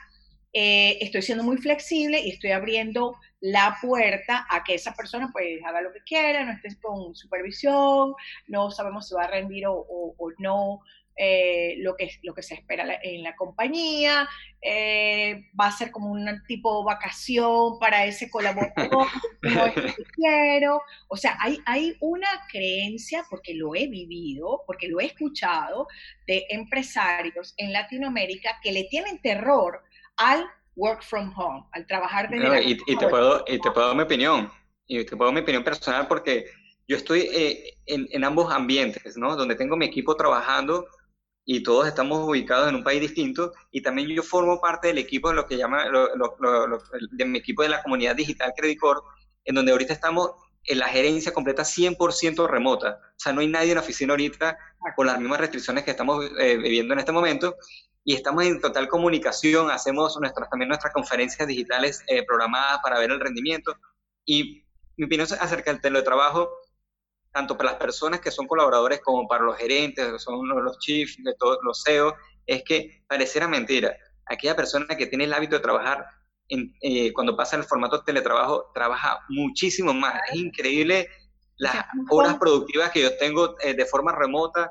[0.53, 5.61] eh, estoy siendo muy flexible y estoy abriendo la puerta a que esa persona pues
[5.65, 8.15] haga lo que quiera, no esté con supervisión,
[8.47, 10.81] no sabemos si va a rendir o, no
[11.17, 14.27] eh, lo, que, lo que se espera en la compañía,
[14.63, 19.07] eh, va a ser como un tipo vacación para ese colaborador,
[19.43, 20.81] no es que quiero.
[21.09, 25.89] O sea, hay, hay una creencia, porque lo he vivido, porque lo he escuchado,
[26.27, 29.83] de empresarios en Latinoamérica que le tienen terror
[30.17, 33.97] al work from home, al trabajar desde y, y, te puedo, y te puedo dar
[33.97, 34.51] mi opinión,
[34.87, 36.47] y te puedo dar mi opinión personal porque
[36.89, 39.37] yo estoy eh, en, en, ambos ambientes, ¿no?
[39.37, 40.87] Donde tengo mi equipo trabajando
[41.45, 45.29] y todos estamos ubicados en un país distinto y también yo formo parte del equipo
[45.29, 45.85] de lo que llama,
[47.11, 49.03] de mi equipo de la comunidad digital Credicor,
[49.45, 50.31] en donde ahorita estamos
[50.65, 53.01] en la gerencia completa 100% remota.
[53.03, 54.59] O sea, no hay nadie en la oficina ahorita
[54.95, 57.57] con las mismas restricciones que estamos eh, viviendo en este momento
[58.05, 63.11] y estamos en total comunicación, hacemos nuestras, también nuestras conferencias digitales eh, programadas para ver
[63.11, 63.75] el rendimiento
[64.25, 64.65] y
[64.97, 66.51] mi opinión acerca del teletrabajo,
[67.33, 71.17] tanto para las personas que son colaboradores como para los gerentes, que son los chiefs,
[71.23, 72.15] de todos los CEOs,
[72.47, 73.97] es que pareciera mentira.
[74.27, 76.05] Aquella persona que tiene el hábito de trabajar
[76.49, 80.21] en, eh, cuando pasa el formato teletrabajo, trabaja muchísimo más.
[80.31, 81.09] Es increíble
[81.57, 84.71] las horas productivas que yo tengo eh, de forma remota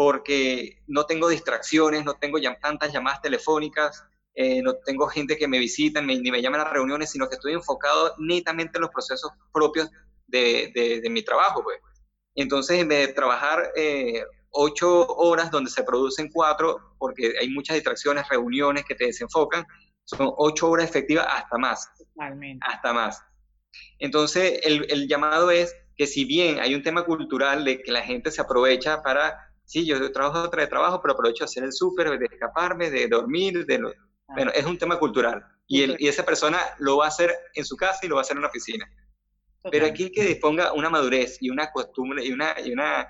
[0.00, 4.02] porque no tengo distracciones, no tengo tantas llamadas telefónicas,
[4.34, 7.34] eh, no tengo gente que me visita ni me llama a las reuniones, sino que
[7.34, 9.90] estoy enfocado netamente en los procesos propios
[10.26, 11.62] de, mi trabajo.
[11.62, 11.80] Pues.
[12.34, 17.74] Entonces, en vez de trabajar eh, ocho horas donde se producen cuatro, porque hay muchas
[17.74, 19.66] distracciones, reuniones que te desenfocan,
[20.06, 21.90] son ocho horas efectivas hasta más.
[21.98, 22.66] Totalmente.
[22.66, 23.22] Hasta más.
[23.98, 28.00] Entonces, el, el llamado es que si bien hay un tema cultural de que la
[28.00, 31.72] gente se aprovecha para sí, yo trabajo otra de trabajo, pero aprovecho de hacer el
[31.72, 34.34] súper, de escaparme, de dormir, de lo, ah.
[34.34, 35.46] bueno, es un tema cultural.
[35.68, 38.22] Y, el, y, esa persona lo va a hacer en su casa y lo va
[38.22, 38.84] a hacer en una oficina.
[39.70, 43.06] Pero aquí hay que disponga una madurez y una costumbre y una, y una,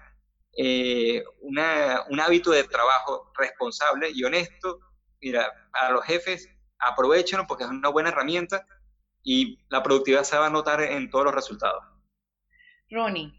[0.59, 4.81] eh, una, un hábito de trabajo responsable y honesto.
[5.23, 6.47] Mira, a los jefes,
[6.79, 8.67] aprovechenlo porque es una buena herramienta
[9.23, 11.83] y la productividad se va a notar en todos los resultados.
[12.91, 13.33] Ronnie,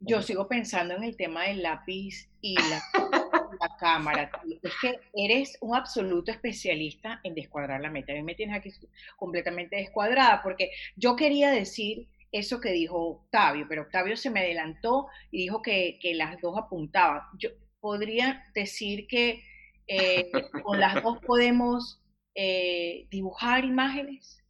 [0.00, 2.82] yo sigo pensando en el tema del lápiz y la,
[3.80, 4.30] cámara.
[4.62, 8.12] Es que eres un absoluto especialista en descuadrar la meta.
[8.12, 8.70] A mí me tienes aquí
[9.16, 15.06] completamente descuadrada porque yo quería decir eso que dijo Octavio, pero Octavio se me adelantó
[15.30, 17.22] y dijo que, las dos apuntaban.
[17.38, 19.42] Yo podría decir que
[19.86, 20.30] eh,
[20.62, 22.02] con las dos podemos
[22.34, 24.44] eh, dibujar imágenes.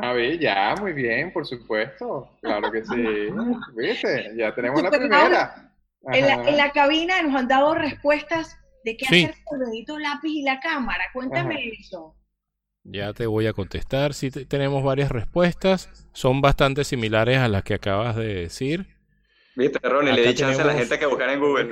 [0.00, 2.28] A ver, ya, muy bien, por supuesto.
[2.40, 2.94] Claro que sí.
[3.76, 4.32] ¿Viste?
[4.36, 5.72] Ya tenemos la primera.
[6.12, 10.42] En la, cabina nos han dado respuestas de qué hacer con el dedito lápiz y
[10.42, 11.04] la cámara.
[11.12, 12.16] Cuéntame eso.
[12.84, 14.12] Ya te voy a contestar.
[14.12, 15.88] Sí, tenemos varias respuestas.
[16.12, 18.86] Son bastante similares a las que acabas de decir.
[19.54, 21.64] Viste, Ronnie, le di chance a la gente que buscara en Google.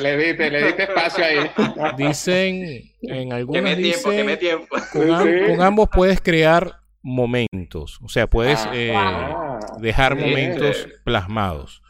[0.00, 1.50] Le, diste, le diste espacio ahí.
[1.96, 4.76] Dicen, en algunas tiempo, tiempo.
[4.92, 8.94] con ambos puedes crear momentos, o sea, puedes ah, eh,
[9.80, 11.82] dejar momentos plasmados.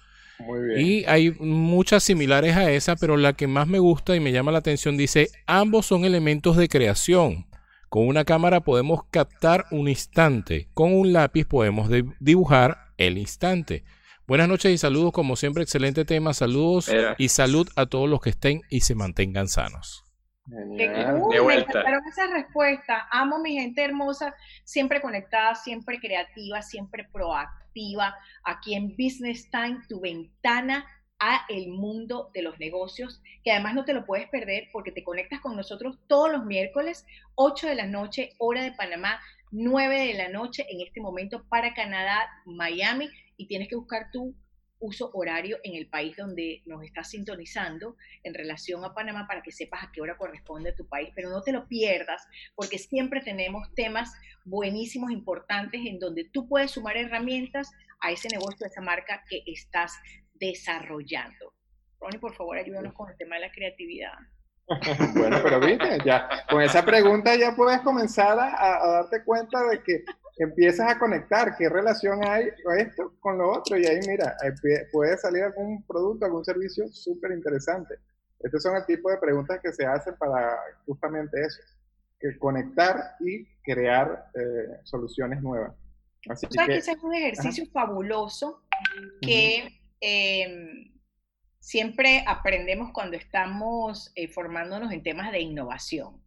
[0.76, 4.52] Y hay muchas similares a esa, pero la que más me gusta y me llama
[4.52, 7.46] la atención dice, ambos son elementos de creación.
[7.88, 13.85] Con una cámara podemos captar un instante, con un lápiz podemos dibujar el instante.
[14.26, 16.35] Buenas noches y saludos, como siempre, excelente tema.
[16.35, 20.08] Saludos y salud a todos los que estén y se mantengan sanos.
[20.48, 21.84] De vuelta.
[21.84, 23.08] Me esa respuesta.
[23.11, 24.34] Amo mi gente hermosa,
[24.64, 28.14] siempre conectada, siempre creativa, siempre proactiva.
[28.44, 30.87] Aquí en Business Time, tu ventana
[31.20, 35.02] a el mundo de los negocios, que además no te lo puedes perder porque te
[35.02, 40.14] conectas con nosotros todos los miércoles, 8 de la noche, hora de Panamá, 9 de
[40.14, 44.34] la noche en este momento para Canadá, Miami y tienes que buscar tu
[44.80, 49.52] uso horario en el país donde nos estás sintonizando en relación a Panamá para que
[49.52, 53.72] sepas a qué hora corresponde tu país, pero no te lo pierdas porque siempre tenemos
[53.74, 54.12] temas
[54.44, 59.42] buenísimos, importantes, en donde tú puedes sumar herramientas a ese negocio, a esa marca que
[59.46, 59.92] estás
[60.34, 61.54] desarrollando.
[62.00, 64.12] Ronnie, por favor, ayúdanos con el tema de la creatividad.
[65.14, 69.82] bueno, pero viste, ya con esa pregunta ya puedes comenzar a, a darte cuenta de
[69.82, 70.04] que
[70.38, 72.48] empiezas a conectar qué relación hay
[72.79, 74.37] esto con lo otro y ahí mira,
[74.92, 77.96] puede salir algún producto, algún servicio súper interesante.
[78.40, 81.61] Estos son el tipo de preguntas que se hacen para justamente eso,
[82.20, 85.74] que conectar y crear eh, soluciones nuevas.
[86.29, 88.62] Así o sea, que, ese es un ejercicio fabuloso
[89.20, 90.92] que em,
[91.59, 96.22] siempre aprendemos cuando estamos eh, formándonos en temas de innovación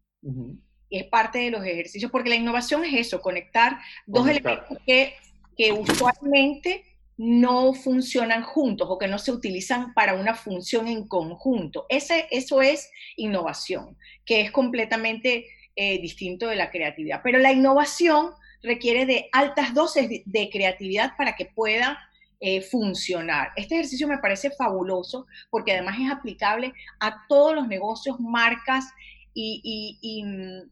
[0.92, 5.16] es parte de los ejercicios, porque la innovación es eso, conectar dos elementos que,
[5.58, 6.86] que usualmente
[7.18, 11.86] no funcionan juntos o que no se utilizan para una función en conjunto.
[11.88, 17.22] Ese, eso es innovación, que es completamente eh, distinto de la creatividad.
[17.24, 18.32] Pero la innovación
[18.64, 22.00] requiere de altas dosis de, creatividad para que pueda
[22.40, 23.52] eh, funcionar.
[23.56, 28.86] Este ejercicio me parece fabuloso porque además es aplicable a todos los negocios, marcas
[29.34, 30.70] y, y mm,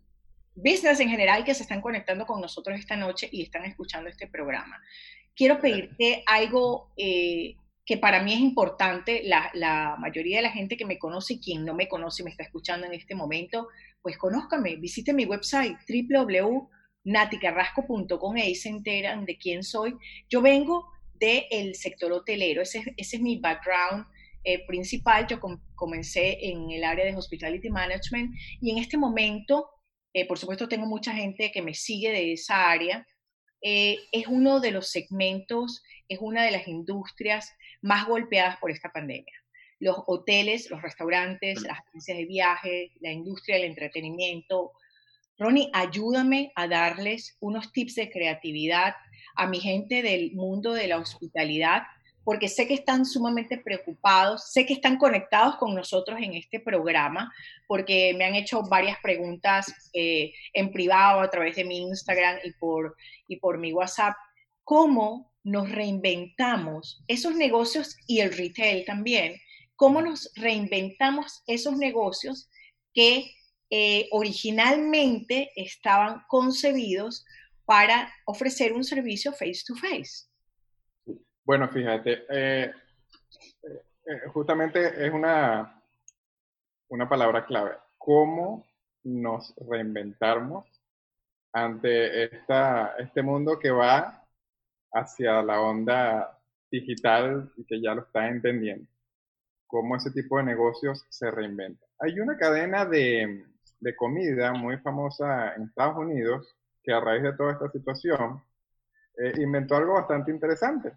[0.63, 4.27] business en general que se están conectando con nosotros esta noche y están escuchando este
[4.27, 4.81] programa.
[5.35, 7.55] Quiero pedirte algo eh,
[7.89, 11.65] que para mí es importante, la, mayoría de la gente que me conoce y quien
[11.65, 13.67] no me conoce y me está escuchando en este momento,
[14.01, 19.95] pues conózcame, visite mi website www.naticarrasco.com y ahí se enteran de quién soy.
[20.29, 24.05] Yo vengo del sector hotelero, ese, ese es mi background.
[24.43, 25.39] Eh, principal, yo
[25.73, 29.67] comencé en el área de Hospitality Management y en este momento
[30.13, 33.05] eh, por supuesto tengo mucha gente que me sigue de esa área,
[33.61, 38.91] eh, es uno de los segmentos, es una de las industrias más golpeadas por esta
[38.91, 39.33] pandemia.
[39.79, 44.71] Los hoteles, los restaurantes, las agencias de viaje, la industria del entretenimiento.
[45.37, 48.95] Ronnie, ayúdame a darles unos tips de creatividad
[49.35, 51.83] a mi gente del mundo de la hospitalidad
[52.23, 57.33] porque sé que están sumamente preocupados, sé que están conectados con nosotros en este programa,
[57.67, 62.51] porque me han hecho varias preguntas eh, en privado a través de mi Instagram y
[62.53, 62.95] por,
[63.27, 64.15] y por mi WhatsApp.
[64.63, 69.35] ¿Cómo nos reinventamos esos negocios y el retail también?
[69.75, 72.49] ¿Cómo nos reinventamos esos negocios
[72.93, 73.31] que
[73.71, 77.25] eh, originalmente estaban concebidos
[77.65, 80.28] para ofrecer un servicio face to face?
[81.49, 82.71] Bueno, fíjate, eh,
[84.05, 85.81] eh, justamente es una,
[86.89, 87.71] una palabra clave.
[87.97, 88.67] ¿Cómo
[89.05, 90.67] nos reinventamos
[91.51, 94.27] ante esta, este mundo que va
[94.93, 98.87] hacia la onda digital y que ya lo está entendiendo?
[99.65, 101.83] ¿Cómo ese tipo de negocios se reinventa?
[101.97, 103.43] Hay una cadena de,
[103.79, 108.39] de comida muy famosa en Estados Unidos que a raíz de toda esta situación
[109.17, 110.95] eh, inventó algo bastante interesante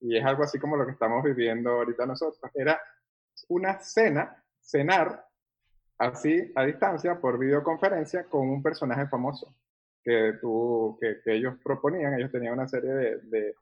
[0.00, 2.38] y es algo así como lo que estamos viviendo ahorita nosotros.
[2.54, 2.80] Era
[3.48, 5.24] una cena, cenar
[5.98, 9.54] así a distancia por videoconferencia con un personaje famoso
[10.02, 12.14] que, tú, que, ellos proponían.
[12.14, 13.54] Ellos tenían una serie de,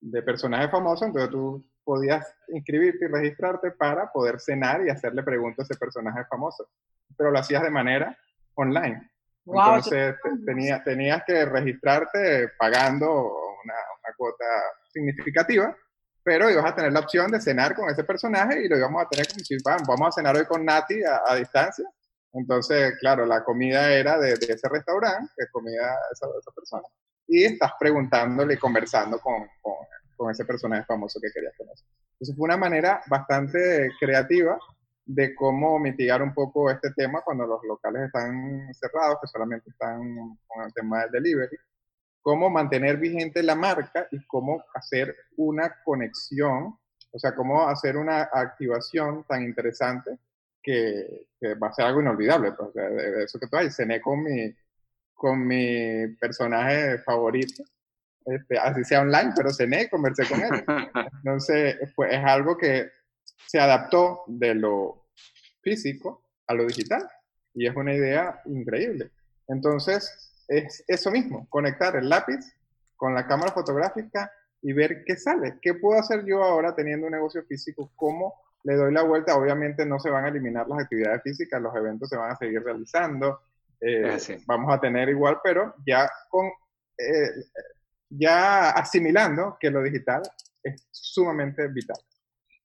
[0.00, 5.68] de, personajes famosos, entonces tú podías inscribirte y registrarte para poder cenar y hacerle preguntas
[5.68, 6.68] a ese personaje famoso.
[7.16, 8.16] Pero lo hacías de manera
[8.54, 9.10] online.
[9.44, 10.14] Entonces
[10.46, 14.44] tenía, tenías que registrarte pagando una, una cuota
[14.92, 15.76] significativa,
[16.22, 19.08] pero ibas a tener la opción de cenar con ese personaje y lo íbamos a
[19.08, 21.84] tener como si vamos a cenar hoy con Nati a, distancia.
[22.32, 26.84] Entonces, claro, la comida era de, ese restaurante que comía esa, esa, persona.
[27.26, 29.74] Y estás preguntándole y conversando con, con,
[30.16, 31.86] con, ese personaje famoso que querías conocer.
[32.12, 34.58] Entonces fue una manera bastante creativa
[35.04, 40.38] de cómo mitigar un poco este tema cuando los locales están cerrados, que solamente están
[40.46, 41.56] con el tema del delivery
[42.22, 46.78] cómo mantener vigente la marca y cómo hacer una conexión,
[47.10, 50.18] o sea, cómo hacer una activación tan interesante
[50.62, 51.26] que,
[51.60, 52.52] va a ser algo inolvidable.
[52.52, 54.54] Pues, de, eso que tú hay, cené con mi,
[55.12, 57.64] con mi personaje favorito,
[58.24, 60.64] este, así sea online, pero cené, conversé con él.
[61.24, 62.88] Entonces, pues es algo que
[63.46, 65.08] se adaptó de lo
[65.60, 67.08] físico a lo digital
[67.54, 69.10] y es una idea increíble.
[69.48, 72.40] Entonces, es eso mismo, conectar el lápiz
[72.96, 74.30] con la cámara fotográfica
[74.60, 75.58] y ver qué sale.
[75.60, 77.90] ¿Qué puedo hacer yo ahora teniendo un negocio físico?
[77.96, 78.34] ¿Cómo
[78.64, 79.36] le doy la vuelta?
[79.36, 82.62] Obviamente no se van a eliminar las actividades físicas, los eventos se van a seguir
[82.62, 83.40] realizando.
[83.80, 86.46] Eh, ah, vamos a tener igual, pero ya con
[86.96, 87.30] eh,
[88.08, 90.22] ya asimilando que lo digital
[90.62, 91.96] es sumamente vital.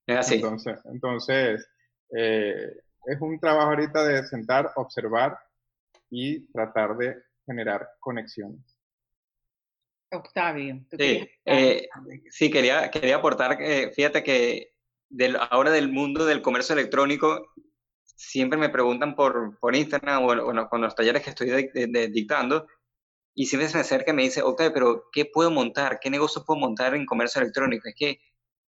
[0.06, 0.36] Es así.
[0.36, 1.68] Entonces, entonces
[2.16, 5.40] eh, es un trabajo ahorita de sentar, observar
[6.10, 8.78] y tratar de generar conexiones.
[10.12, 10.86] Octavio.
[10.98, 11.90] Sí, eh,
[12.30, 14.74] sí, quería, quería aportar, eh, fíjate que
[15.10, 17.54] del, ahora del mundo del comercio electrónico,
[18.04, 21.72] siempre me preguntan por, por Instagram o bueno, con los talleres que estoy
[22.12, 22.68] dictando,
[23.34, 26.00] y siempre se me acerca y me dice, ok, pero ¿qué puedo montar?
[26.00, 27.88] ¿Qué negocio puedo montar en comercio electrónico?
[27.88, 28.20] Es que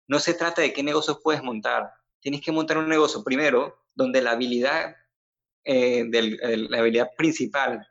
[0.09, 1.91] no se trata de qué negocio puedes montar.
[2.21, 4.95] Tienes que montar un negocio primero donde la habilidad,
[5.65, 6.07] eh,
[6.69, 7.87] la habilidad principal,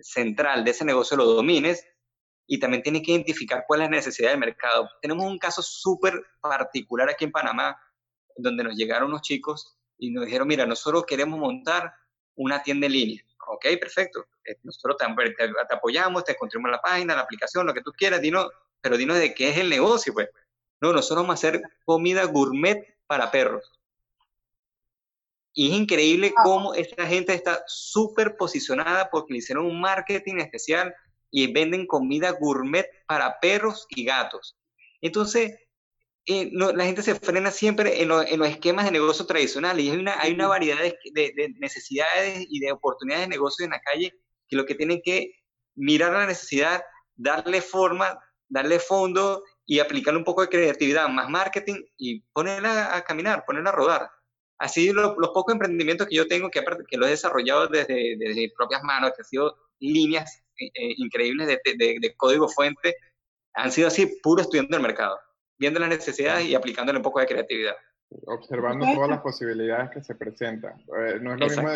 [0.00, 1.86] central de ese negocio lo domines
[2.46, 4.88] y también tienes que identificar cuál es la necesidad del mercado.
[5.00, 7.80] Tenemos un caso súper particular aquí en Panamá,
[8.36, 11.92] donde nos llegaron unos chicos y nos dijeron, mira, nosotros queremos montar
[12.34, 17.22] una tienda en línea ok, perfecto, eh, nosotros te, apoyamos, te construimos la página, la
[17.22, 18.20] aplicación, lo que tú quieras,
[18.80, 20.28] pero dinos de qué es el negocio, pues.
[20.80, 23.70] No, nosotros vamos a hacer comida gourmet para perros.
[25.54, 30.94] Y es increíble cómo esta gente está súper posicionada porque le hicieron un marketing especial
[31.30, 34.56] y venden comida gourmet para perros y gatos.
[35.00, 35.58] Entonces,
[36.26, 40.20] eh, la gente se frena siempre en, los esquemas de negocio tradicionales y hay una,
[40.20, 44.14] hay una variedad de, necesidades y de oportunidades de negocio en la calle
[44.48, 45.32] que lo que tienen que
[45.74, 46.82] mirar la necesidad,
[47.16, 53.02] darle forma, darle fondo y aplicar un poco de creatividad, más marketing y ponerla a
[53.02, 54.10] caminar, ponerla a rodar.
[54.62, 58.52] Así los pocos emprendimientos que yo tengo, que que lo he desarrollado desde, desde mis
[58.54, 62.94] propias manos, que han sido líneas eh, eh, increíbles de, de código fuente,
[63.54, 65.18] han sido así puro estudiando el mercado
[65.62, 67.76] viendo las necesidades y aplicándole un poco de creatividad.
[68.26, 70.80] Observando todas las posibilidades que se presentan.
[70.98, 71.68] Eh, no, es lo mismo,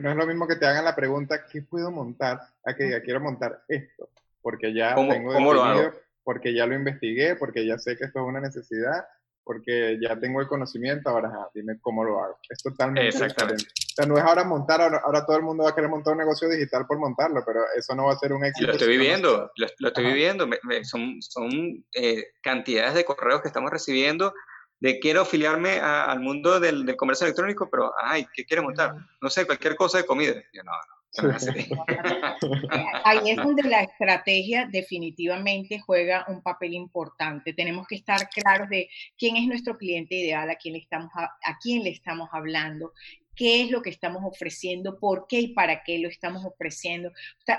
[0.00, 2.40] no es lo mismo que te hagan la pregunta, ¿qué puedo montar?
[2.64, 4.10] A que diga, quiero montar esto,
[4.42, 5.92] porque ya tengo ¿cómo lo hago?
[6.24, 9.06] porque ya lo investigué, porque ya sé que esto es una necesidad
[9.48, 12.38] porque ya tengo el conocimiento, ahora dime cómo lo hago.
[12.50, 13.54] Es totalmente diferente.
[13.54, 16.18] O sea, no es ahora montar, ahora, todo el mundo va a querer montar un
[16.18, 18.66] negocio digital por montarlo, pero eso no va a ser un éxito.
[18.66, 20.46] Lo estoy viviendo, lo, estoy viviendo.
[20.82, 24.34] son son eh, cantidades de correos que estamos recibiendo
[24.80, 28.96] de quiero afiliarme al mundo del, del, comercio electrónico, pero, ay, ¿qué quieres montar?
[29.22, 30.34] No sé, cualquier cosa de comida.
[30.52, 30.97] Yo, no, no.
[33.04, 37.52] Ahí es donde la estrategia definitivamente juega un papel importante.
[37.54, 41.58] Tenemos que estar claros de quién es nuestro cliente ideal, a quién le estamos, a,
[41.60, 42.92] quién le estamos hablando,
[43.38, 47.12] qué es lo que estamos ofreciendo, por qué y para qué lo estamos ofreciendo.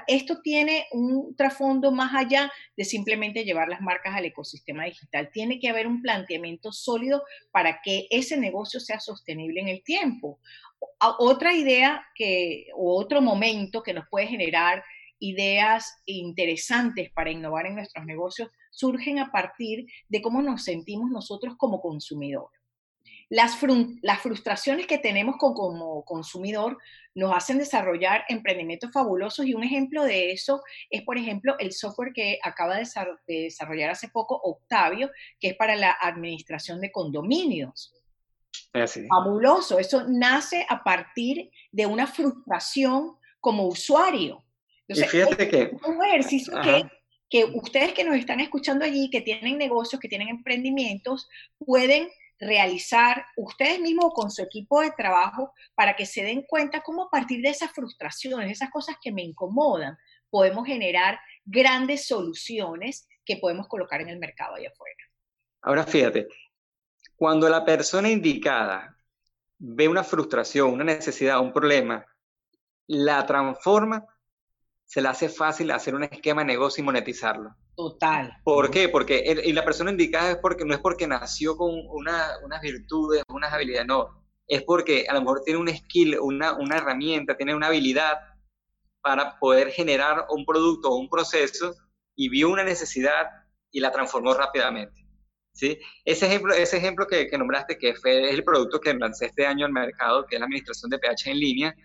[0.07, 5.29] Esto tiene un trasfondo más allá de simplemente llevar las marcas al ecosistema digital.
[5.31, 10.39] Tiene que haber un planteamiento sólido para que ese negocio sea sostenible en el tiempo
[10.99, 14.83] otra idea que, o otro momento que nos puede generar
[15.19, 21.55] ideas interesantes para innovar en nuestros negocios surgen a partir de cómo nos sentimos nosotros
[21.57, 22.49] como consumidor.
[23.29, 23.59] Las,
[24.01, 26.79] las frustraciones que tenemos como consumidor
[27.13, 32.11] nos hacen desarrollar emprendimientos fabulosos y un ejemplo de eso es, por ejemplo, el software
[32.13, 32.87] que acaba de
[33.27, 37.93] desarrollar hace poco Octavio, que es para la administración de condominios.
[39.07, 39.79] Fabuloso.
[39.79, 44.43] Eso nace a partir de una frustración como usuario.
[44.87, 45.71] Entonces, fíjate que...
[45.85, 46.89] Un ejercicio que,
[47.29, 52.09] que ustedes que nos están escuchando allí, que tienen negocios, que tienen emprendimientos, pueden
[52.39, 57.09] realizar ustedes mismos con su equipo de trabajo para que se den cuenta cómo a
[57.09, 59.97] partir de esas frustraciones, esas cosas que me incomodan,
[60.29, 65.03] podemos generar grandes soluciones que podemos colocar en el mercado allá afuera.
[65.61, 66.27] Ahora fíjate,
[67.15, 68.95] cuando la persona indicada
[69.57, 72.05] ve una frustración, una necesidad, un problema,
[72.87, 74.05] la transforma,
[74.89, 77.55] se le hace fácil hacer un esquema de negocio y monetizarlo.
[77.75, 78.41] Total.
[78.43, 78.89] ¿Por qué?
[78.89, 83.53] Porque y la persona indicada es porque no es porque nació con unas virtudes, unas
[83.53, 84.25] habilidades, no.
[84.47, 88.17] Es porque a lo mejor tiene un skill, una, una herramienta, tiene una habilidad
[89.01, 91.75] para poder generar un producto o un proceso
[92.15, 93.27] y vio una necesidad
[93.69, 95.05] y la transformó rápidamente.
[95.53, 95.77] ¿sí?
[96.03, 99.45] Ese ejemplo, ese ejemplo que, que nombraste, que fue, es el producto que lancé este
[99.45, 101.75] año al mercado, que es la administración de PH en línea,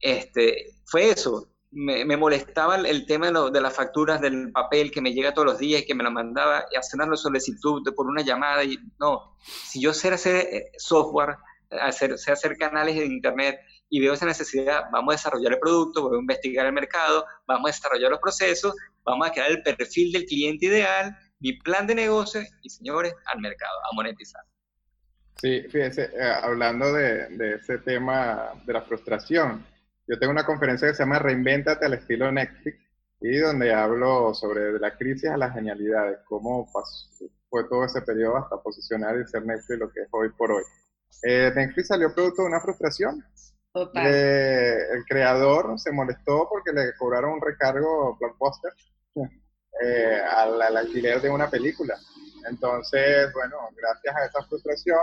[0.00, 1.51] este, fue eso.
[1.72, 5.82] Me, molestaba el, tema de, las facturas del papel que me llega todos los días
[5.82, 8.62] y que me lo mandaba y hacer una solicitud por una llamada.
[8.62, 11.36] Y no, si yo sé hacer eh, software,
[11.70, 13.58] hacer, sé hacer canales de internet
[13.88, 17.70] y veo esa necesidad, vamos a desarrollar el producto, voy a investigar el mercado, vamos
[17.70, 21.94] a desarrollar los procesos, vamos a crear el perfil del cliente ideal, mi plan de
[21.94, 24.42] negocio y, señores, al mercado, a monetizar.
[25.40, 29.64] Sí, fíjese, eh, hablando de, de ese tema de la frustración,
[30.06, 32.78] yo tengo una conferencia que se llama Reinvéntate al estilo Netflix
[33.20, 36.68] y donde hablo sobre la crisis a las genialidades, cómo
[37.48, 40.64] fue todo ese periodo hasta posicionar y ser Netflix lo que es hoy por hoy.
[41.22, 43.24] Eh, Netflix salió producto de una frustración.
[43.74, 48.72] el creador se molestó porque le cobraron un recargo blockbuster
[49.84, 51.96] eh, al, alquiler de una película.
[52.50, 54.98] Entonces, bueno, gracias a esa frustración,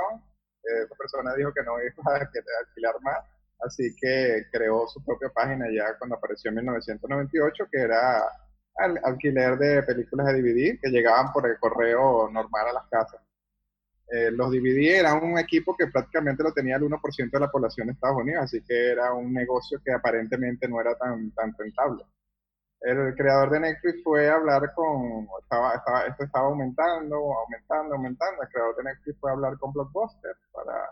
[0.63, 5.29] eh, esa persona dijo que no iba a alquilar más así que creó su propia
[5.29, 8.23] página ya cuando apareció en 1998, que era
[8.75, 13.21] al alquiler de películas de DVD que llegaban por el correo normal a las casas.
[14.11, 17.87] Eh, los DVD eran un equipo que prácticamente lo tenía el 1% de la población
[17.87, 22.03] de Estados Unidos, así que era un negocio que aparentemente no era tan, tan rentable.
[22.81, 28.41] El creador de Netflix fue a hablar con, estaba, estaba, esto estaba aumentando, aumentando, aumentando.
[28.41, 30.89] El creador de Netflix fue a hablar con Blockbuster para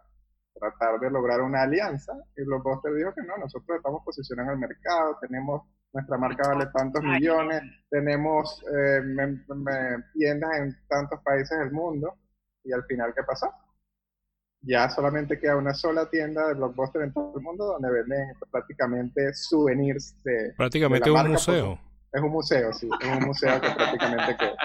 [0.59, 4.67] tratar de lograr una alianza y Blockbuster dijo que no, nosotros estamos posicionando en el
[4.69, 9.01] mercado, tenemos nuestra marca vale tantos millones, tenemos eh,
[10.13, 12.15] tiendas en tantos países del mundo
[12.63, 13.51] y al final ¿qué pasó?
[14.61, 19.33] Ya solamente queda una sola tienda de Blockbuster en todo el mundo donde venden prácticamente
[19.33, 20.53] souvenirs de...
[20.57, 21.79] Prácticamente un museo.
[22.11, 24.55] Es un museo, sí, es un museo que prácticamente queda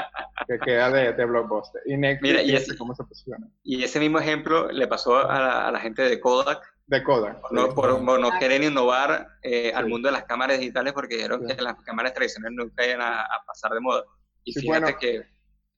[0.47, 1.83] que queda de, Blockbuster.
[1.87, 3.49] Y Netflix, y ese, ¿cómo se posiciona?
[3.63, 6.63] Y ese mismo ejemplo le pasó a la, gente de Kodak.
[6.87, 7.39] De Kodak.
[7.51, 11.61] No, por, no querer innovar eh, al mundo de las cámaras digitales porque dijeron que
[11.61, 14.05] las cámaras tradicionales nunca iban a, pasar de moda.
[14.45, 15.33] Y fíjate que...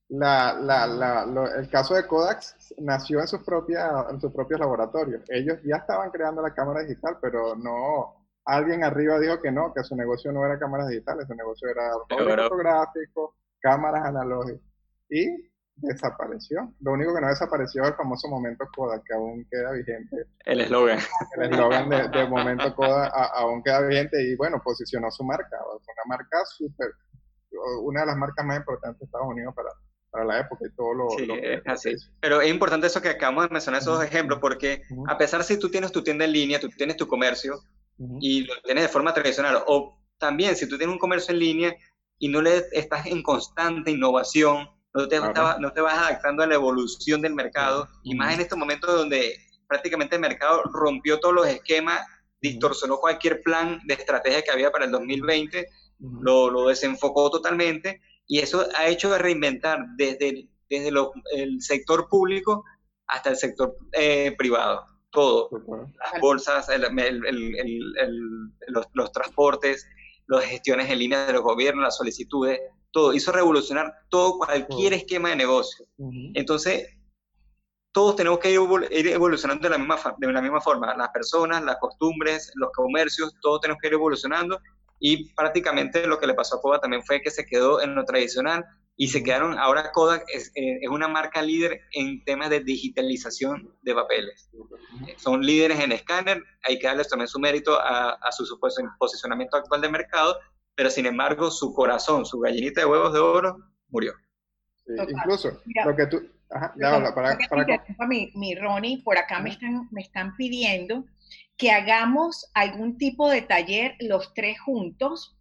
[0.09, 1.25] La, la, la,
[1.57, 2.43] el caso de Kodak
[2.77, 5.23] nació en sus, propias, en sus propios laboratorios.
[5.31, 9.83] Ellos ya estaban creando la cámara digital, pero no, alguien arriba dijo que no, que
[9.83, 13.35] su negocio no era cámaras digitales, su negocio era fotográfico,
[13.65, 14.61] cámaras analógicas.
[15.09, 15.27] Y
[15.77, 16.73] desapareció.
[16.81, 20.17] Lo único que no desapareció es el famoso momento Kodak, que aún queda vigente.
[20.45, 20.99] El eslogan.
[21.37, 25.57] El eslogan de, momento Kodak aún queda vigente y bueno, posicionó su marca.
[25.67, 26.93] Una marca súper,
[27.83, 29.71] una de las marcas más importantes de Estados Unidos para,
[30.11, 31.29] para la época y todo lo, sí,
[31.67, 31.95] así.
[32.21, 35.59] Pero es importante eso que acabamos de mencionar, esos dos ejemplos, porque a pesar si
[35.59, 37.55] tú tienes tu tienda en línea, tú tienes tu comercio
[38.21, 41.77] y lo tienes de forma tradicional, o también si tú tienes un comercio en línea
[42.19, 46.55] y no le estás en constante innovación, no te, no te vas adaptando a la
[46.55, 49.37] evolución del mercado, y más en estos momentos donde
[49.67, 52.01] prácticamente el mercado rompió todos los esquemas,
[52.41, 55.67] distorsionó cualquier plan de estrategia que había para el 2020,
[55.99, 60.91] lo, lo, desenfocó totalmente, y eso ha hecho reinventar desde, desde
[61.33, 62.65] el sector público
[63.07, 65.49] hasta el sector eh, privado, todo,
[65.99, 66.69] las bolsas,
[68.69, 69.87] los, los transportes,
[70.27, 72.61] las gestiones en línea de los gobiernos, las solicitudes,
[72.91, 73.13] todo.
[73.13, 75.87] Hizo revolucionar todo, cualquier esquema de negocio.
[76.35, 76.89] Entonces,
[77.93, 80.97] todos tenemos que ir evolucionando de la, misma, de la misma forma.
[80.97, 84.59] Las personas, las costumbres, los comercios, todos tenemos que ir evolucionando.
[85.01, 88.05] Y prácticamente lo que le pasó a Coba también fue que se quedó en lo
[88.05, 88.65] tradicional
[88.97, 93.75] y se quedaron, ahora Kodak es, eh, es, una marca líder en temas de digitalización
[93.83, 94.49] de papeles.
[95.17, 98.59] Son líderes en escáner, hay que darles también su mérito a, a su
[98.99, 100.39] posicionamiento actual de mercado,
[100.77, 103.57] pero sin embargo su corazón, su gallinita de huevos de oro,
[103.89, 104.13] murió.
[104.87, 106.23] incluso lo que tú...
[106.51, 111.05] Ajá, ya habla, para, para, Mi, mi, Ronnie, por acá me están, me están pidiendo
[111.57, 115.37] que hagamos algún tipo de taller los tres juntos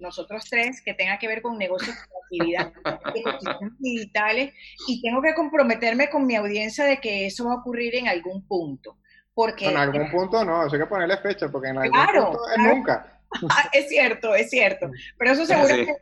[0.00, 2.72] nosotros tres, que tenga que ver con negocios, actividad,
[3.78, 4.52] digitales,
[4.88, 8.46] y tengo que comprometerme con mi audiencia de que eso va a ocurrir en algún
[8.46, 8.96] punto.
[9.34, 13.16] Porque, en algún punto no, hay que ponerle fecha, porque en algún punto es nunca.
[13.48, 14.90] Ah, es cierto, es cierto.
[15.16, 15.94] Pero eso seguramente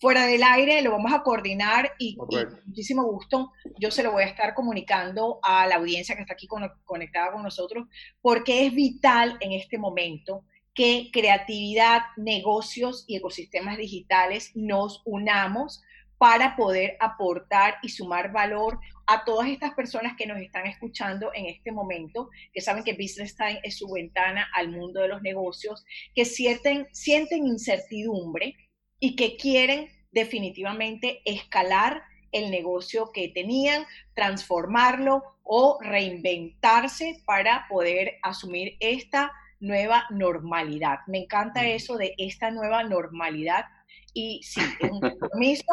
[0.00, 2.28] fuera del aire lo vamos a coordinar y, con
[2.66, 6.48] muchísimo gusto yo se lo voy a estar comunicando a la audiencia que está aquí
[6.84, 7.86] conectada con nosotros,
[8.20, 10.44] porque es vital en este momento
[10.74, 15.82] que creatividad, negocios y ecosistemas digitales nos unamos
[16.18, 21.46] para poder aportar y sumar valor a todas estas personas que nos están escuchando en
[21.46, 25.84] este momento, que saben que Business Time es su ventana al mundo de los negocios,
[26.14, 28.56] que sienten, sienten incertidumbre
[28.98, 32.02] y que quieren definitivamente escalar
[32.32, 40.98] el negocio que tenían, transformarlo o reinventarse para poder asumir esta nueva normalidad.
[41.06, 43.64] Me encanta eso de esta nueva normalidad
[44.12, 45.64] y sí, es un compromiso.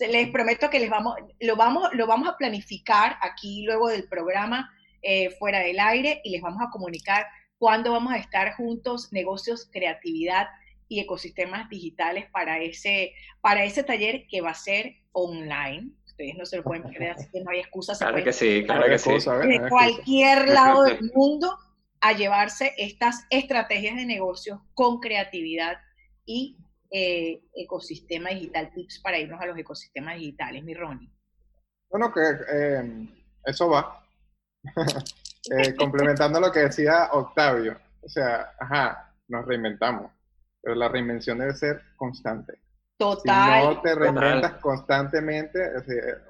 [0.00, 4.70] Les prometo que les vamos, lo, vamos, lo vamos a planificar aquí luego del programa
[5.02, 7.26] eh, fuera del aire y les vamos a comunicar
[7.58, 10.48] cuándo vamos a estar juntos, negocios, creatividad
[10.88, 15.90] y ecosistemas digitales para ese, para ese taller que va a ser online.
[16.06, 17.96] Ustedes no se lo pueden perder, así que no hay excusa.
[17.96, 19.10] Claro que sí, claro que sí.
[19.10, 21.58] De cualquier lado del mundo
[22.04, 25.78] a llevarse estas estrategias de negocio con creatividad
[26.26, 26.58] y
[26.90, 31.10] eh, ecosistema digital, tips para irnos a los ecosistemas digitales, mi Ronnie.
[31.88, 32.20] Bueno, que
[32.52, 33.08] eh,
[33.44, 34.06] eso va.
[35.50, 40.10] Eh, complementando lo que decía Octavio, o sea, ajá, nos reinventamos,
[40.62, 42.54] pero la reinvención debe ser constante.
[42.96, 43.60] Total.
[43.60, 45.60] Si no te reinventas constantemente,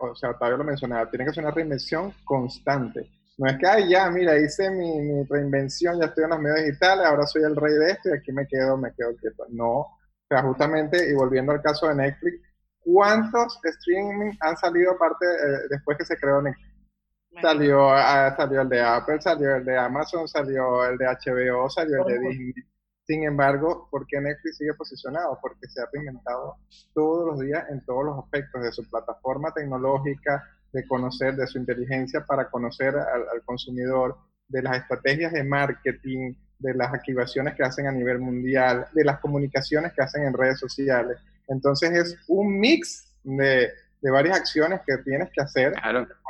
[0.01, 3.09] o sea, Octavio lo mencionaba, tiene que ser una reinvención constante.
[3.37, 6.64] No es que, ay, ya, mira, hice mi, mi, reinvención, ya estoy en los medios
[6.64, 9.45] digitales, ahora soy el rey de esto y aquí me quedo, me quedo quieto.
[9.51, 12.41] No, o sea, justamente, y volviendo al caso de Netflix,
[12.80, 16.74] ¿cuántos streaming han salido aparte eh, después que se creó Netflix?
[17.43, 22.07] Salió, ah, salió el de Apple, salió el de Amazon, salió el de HBO, salió
[22.07, 22.55] el de Disney.
[23.07, 25.39] Sin embargo, ¿por qué Netflix sigue posicionado?
[25.43, 26.57] Porque se ha reinventado
[26.95, 30.43] todos los días en todos los aspectos de su plataforma tecnológica,
[30.75, 34.18] de conocer, de su inteligencia para conocer al, consumidor,
[34.49, 39.20] de las estrategias de marketing, de las activaciones que hacen a nivel mundial, de las
[39.20, 41.16] comunicaciones que hacen en redes sociales.
[41.47, 43.70] Entonces es un mix de,
[44.03, 45.75] de varias acciones que tienes que hacer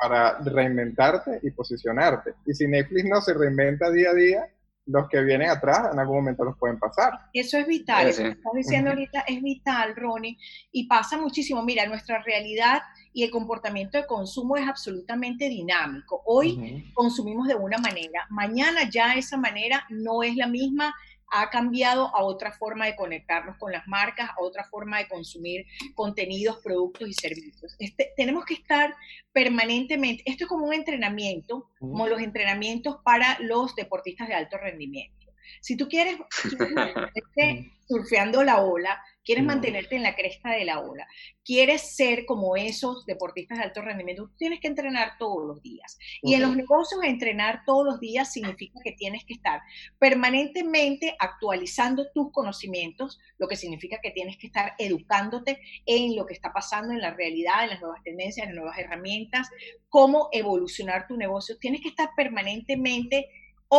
[0.02, 2.34] para reinventarte y posicionarte.
[2.44, 4.48] Y si Netflix no se reinventa día a día,
[4.86, 7.12] los que vienen atrás en algún momento los pueden pasar.
[7.32, 10.36] Eso es vital, eso que estás diciendo ahorita es vital, Ronnie,
[10.70, 11.62] y pasa muchísimo.
[11.62, 12.82] Mira, nuestra realidad
[13.14, 16.20] y el comportamiento de consumo es absolutamente dinámico.
[16.26, 20.94] Hoy consumimos de una manera, mañana ya esa manera no es la misma
[21.30, 25.66] ha cambiado a otra forma de conectarnos con las marcas, a otra forma de consumir
[25.94, 27.74] contenidos, productos y servicios.
[27.78, 28.94] Este, tenemos que estar
[29.32, 35.32] permanentemente, esto es como un entrenamiento, como los entrenamientos para los deportistas de alto rendimiento.
[35.60, 36.18] Si tú quieres,
[37.88, 41.06] surfeando la ola, quieres mantenerte en la cresta de la ola,
[41.44, 45.98] quieres ser como esos deportistas de alto rendimiento, tienes que entrenar todos los días.
[46.22, 49.60] Y en los negocios entrenar todos los días significa que tienes que estar
[49.98, 56.34] permanentemente actualizando tus conocimientos, lo que significa que tienes que estar educándote en lo que
[56.34, 59.48] está pasando en la realidad, en las nuevas tendencias, en las nuevas herramientas,
[59.88, 61.58] cómo evolucionar tu negocio.
[61.58, 63.28] Tienes que estar permanentemente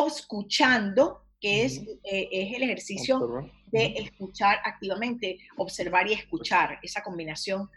[0.08, 3.20] escuchando que es, eh, es el ejercicio
[3.68, 7.70] de escuchar activamente, observar y escuchar, esa combinación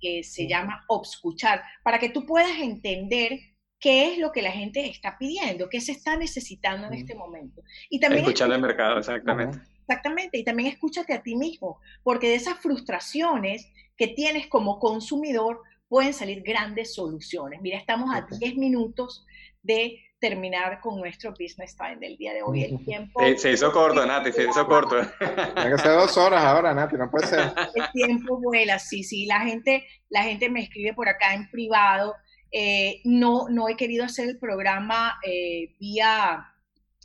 [0.00, 3.40] que, se llama obscuchar, para que tú puedas entender
[3.78, 7.62] qué es lo que la gente está pidiendo, qué se está necesitando en este momento.
[7.90, 9.58] Y también escuchar el mercado, exactamente.
[9.86, 15.60] Exactamente, y también escúchate a ti mismo, porque de esas frustraciones que tienes como consumidor
[15.88, 17.60] pueden salir grandes soluciones.
[17.60, 19.26] Mira, estamos a 10 minutos
[19.62, 22.64] de terminar con nuestro business time del día de hoy.
[22.64, 23.20] El tiempo...
[23.36, 24.96] se hizo corto, Nati, se hizo corto.
[24.96, 27.52] Hay que ser dos horas ahora, Nati, no puede ser.
[27.74, 29.26] El tiempo vuela, sí, sí.
[29.26, 32.14] La gente, la gente me escribe por acá en privado.
[32.50, 36.46] Eh, no, no he querido hacer el programa eh, vía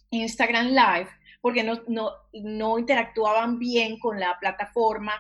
[0.10, 1.10] Instagram Live
[1.42, 5.14] porque no, no, no interactuaban bien con la plataforma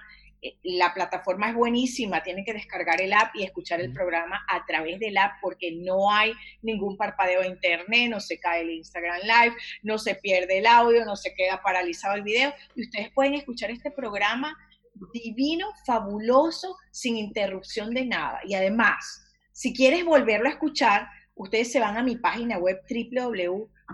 [0.64, 5.00] la plataforma es buenísima, tienen que descargar el app y escuchar el programa a través
[5.00, 9.56] del app porque no hay ningún parpadeo de internet, no se cae el Instagram Live,
[9.84, 13.72] no se pierde el audio, no se queda paralizado el video y ustedes pueden escuchar
[13.72, 14.58] este programa
[15.14, 18.39] divino, fabuloso, sin interrupción de nada.
[18.46, 22.82] Y además, si quieres volverlo a escuchar, ustedes se van a mi página web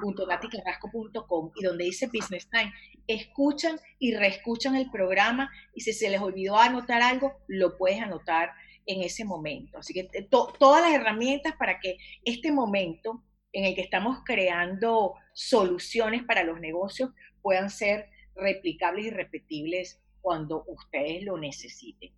[0.01, 2.73] www.naticarrasco.com y donde dice Business Time
[3.07, 8.51] escuchan y reescuchan el programa y si se les olvidó anotar algo, lo puedes anotar
[8.85, 9.79] en ese momento.
[9.79, 16.23] Así que todas las herramientas para que este momento en el que estamos creando soluciones
[16.23, 17.11] para los negocios
[17.41, 22.11] puedan ser replicables y repetibles cuando ustedes lo necesiten.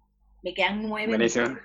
[0.43, 1.57] Me quedan nueve, minutos,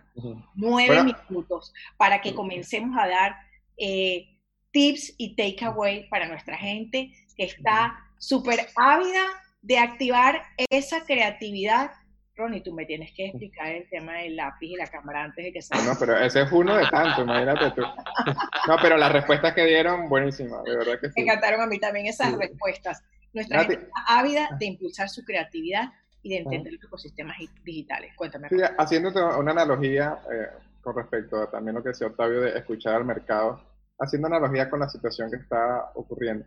[0.55, 3.37] nueve minutos para que comencemos a dar
[3.79, 4.36] eh,
[4.77, 9.25] tips y takeaway para nuestra gente que está súper ávida
[9.63, 11.93] de activar esa creatividad.
[12.35, 15.51] Ronnie, tú me tienes que explicar el tema del lápiz y la cámara antes de
[15.51, 15.95] que salga.
[15.95, 17.81] No, pero ese es uno de tantos, imagínate tú.
[17.81, 21.15] No, pero las respuestas que dieron, buenísimas, de verdad que sí.
[21.17, 23.03] Me encantaron a mí también esas respuestas.
[23.33, 25.91] Nuestra gente está ávida de impulsar su creatividad
[26.23, 28.13] y de entender los ecosistemas digitales.
[28.15, 28.51] Cuéntame.
[28.51, 30.49] Sí, haciéndote una analogía eh,
[30.83, 34.81] con respecto a también lo que decía Octavio de escuchar al mercado, haciendo analogía con
[34.81, 36.45] la situación que está ocurriendo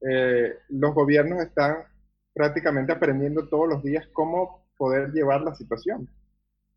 [0.00, 1.84] eh, los gobiernos están
[2.32, 6.08] prácticamente aprendiendo todos los días cómo poder llevar la situación.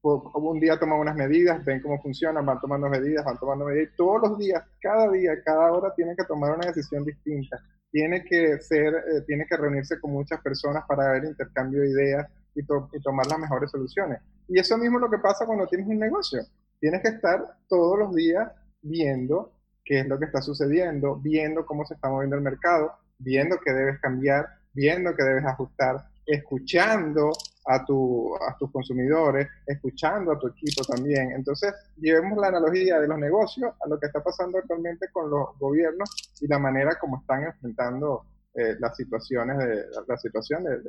[0.02, 4.22] Un día toman unas medidas, ven cómo funcionan, van tomando medidas, van tomando medidas, todos
[4.22, 7.58] los días, cada día, cada hora tienen que tomar una decisión distinta.
[7.90, 12.28] Tiene que ser, eh, tiene que reunirse con muchas personas para ver intercambio de ideas
[12.54, 14.20] y, y tomar las mejores soluciones.
[14.50, 16.42] Y eso mismo es lo que pasa cuando tienes un negocio.
[16.82, 18.52] Tienes que estar todos los días
[18.82, 19.54] viendo
[19.84, 23.72] qué es lo que está sucediendo, viendo cómo se está moviendo el mercado, viendo qué
[23.74, 27.32] debes cambiar, viendo qué debes ajustar, escuchando
[27.66, 31.32] a, tu, a tus consumidores, escuchando a tu equipo también.
[31.32, 35.58] Entonces, llevemos la analogía de los negocios a lo que está pasando actualmente con los
[35.60, 36.10] gobiernos
[36.42, 38.26] y la manera como están enfrentando
[38.56, 40.80] eh, las situaciones de la situación de,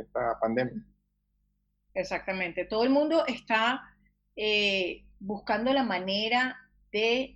[0.00, 0.82] esta pandemia.
[1.94, 2.66] Exactamente.
[2.66, 3.82] Todo el mundo está
[4.34, 6.56] eh, buscando la manera
[6.92, 7.35] de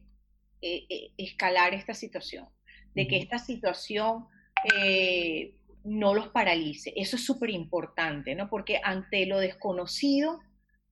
[0.62, 2.48] eh, escalar esta situación,
[2.94, 4.26] de que esta situación
[4.74, 5.54] eh,
[5.84, 6.92] no los paralice.
[6.96, 8.48] Eso es súper importante, ¿no?
[8.48, 10.40] Porque ante lo desconocido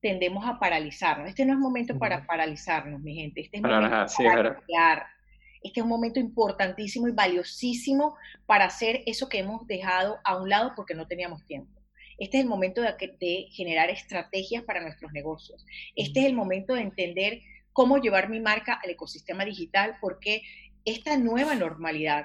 [0.00, 1.28] tendemos a paralizarnos.
[1.28, 3.40] Este no es momento para paralizarnos, mi gente.
[3.40, 5.06] Este es momento para crear.
[5.62, 8.16] Este es un momento importantísimo y valiosísimo
[8.46, 11.78] para hacer eso que hemos dejado a un lado porque no teníamos tiempo.
[12.16, 15.64] Este es el momento de, de generar estrategias para nuestros negocios.
[15.96, 17.40] Este es el momento de entender
[17.78, 20.42] cómo llevar mi marca al ecosistema digital porque
[20.84, 22.24] esta nueva normalidad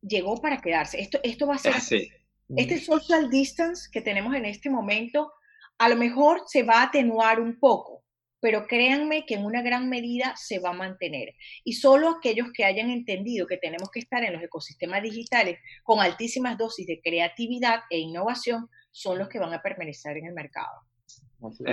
[0.00, 0.98] llegó para quedarse.
[0.98, 1.74] Esto, esto va a ser...
[1.74, 2.08] Así.
[2.56, 5.30] Este social distance que tenemos en este momento,
[5.76, 8.02] a lo mejor se va a atenuar un poco,
[8.40, 11.34] pero créanme que en una gran medida se va a mantener.
[11.64, 16.00] Y solo aquellos que hayan entendido que tenemos que estar en los ecosistemas digitales con
[16.00, 20.80] altísimas dosis de creatividad e innovación son los que van a permanecer en el mercado.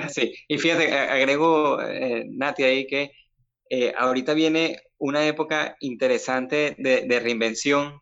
[0.10, 3.12] Sí, y fíjate, agrego, eh, Nati, ahí que
[3.74, 8.02] eh, ahorita viene una época interesante de, de reinvención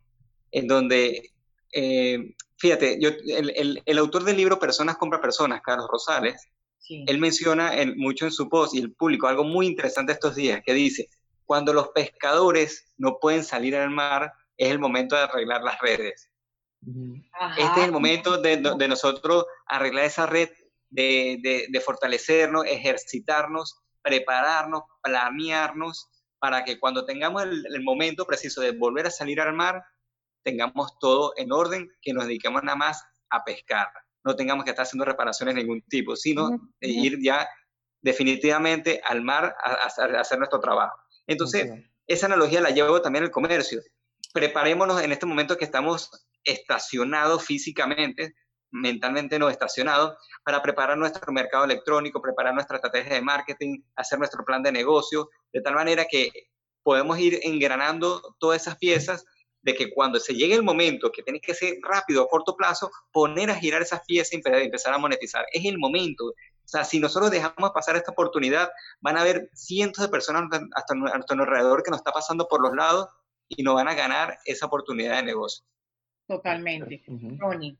[0.51, 1.31] en donde,
[1.71, 6.49] eh, fíjate, yo, el, el, autor del libro Personas compra personas, Carlos Rosales,
[6.89, 10.73] él menciona mucho en su post y el público algo muy interesante estos días, que
[10.73, 11.07] dice,
[11.45, 16.31] cuando los pescadores no pueden salir al mar, es el momento de arreglar las redes.
[17.59, 20.49] Este es el momento de, de, nosotros arreglar esa red,
[20.89, 26.07] de, de, fortalecernos, ejercitarnos, prepararnos, planearnos,
[26.39, 29.83] para que cuando tengamos el, el, momento preciso de volver a salir al mar,
[30.43, 33.87] tengamos todo en orden, que nos dediquemos nada más a pescar,
[34.23, 36.49] no tengamos que estar haciendo reparaciones de ningún tipo, sino
[36.81, 37.47] ir ya
[38.01, 39.73] definitivamente al mar a,
[40.19, 40.97] hacer nuestro trabajo.
[41.27, 41.71] Entonces,
[42.07, 43.81] esa analogía la llevo también al comercio.
[44.33, 46.09] Preparémonos en este momento que estamos
[46.43, 48.35] estacionados físicamente,
[48.71, 54.43] mentalmente no estacionados, para preparar nuestro mercado electrónico, preparar nuestra estrategia de marketing, hacer nuestro
[54.45, 56.31] plan de negocio, de tal manera que
[56.83, 59.25] podemos ir engranando todas esas piezas
[59.61, 62.89] de que cuando se llegue el momento que tiene que ser rápido, a corto plazo,
[63.11, 65.45] poner a girar esas piezas y empezar a monetizar.
[65.51, 66.25] Es el momento.
[66.25, 66.33] O
[66.71, 68.69] sea, si nosotros dejamos pasar esta oportunidad,
[69.01, 70.43] van a haber cientos de personas
[70.75, 73.09] hasta a nuestro alrededor que nos está pasando por los lados
[73.49, 75.65] y no van a ganar esa oportunidad de negocio.
[76.27, 77.03] Totalmente.
[77.37, 77.77] Ronnie.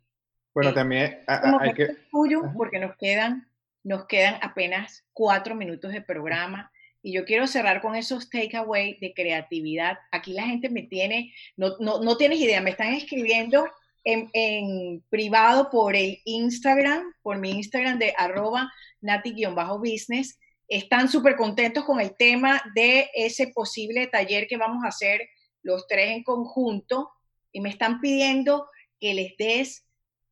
[0.54, 1.88] Bueno, también hay que...
[2.12, 3.47] Tuyo, porque nos quedan,
[3.84, 6.72] nos quedan apenas cuatro minutos de programa.
[7.02, 9.97] Y yo quiero cerrar con esos takeaway de creatividad.
[10.12, 13.70] Aquí la gente me tiene, no, no, no tienes idea, me están escribiendo
[14.04, 18.72] en, en privado por el Instagram, por mi Instagram de arroba
[19.02, 20.38] nati-business.
[20.68, 25.22] Están súper contentos con el tema de ese posible taller que vamos a hacer
[25.64, 27.10] los tres en conjunto
[27.52, 28.68] y me están pidiendo
[29.00, 29.89] que les des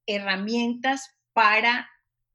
[0.08, 1.88] herramientas para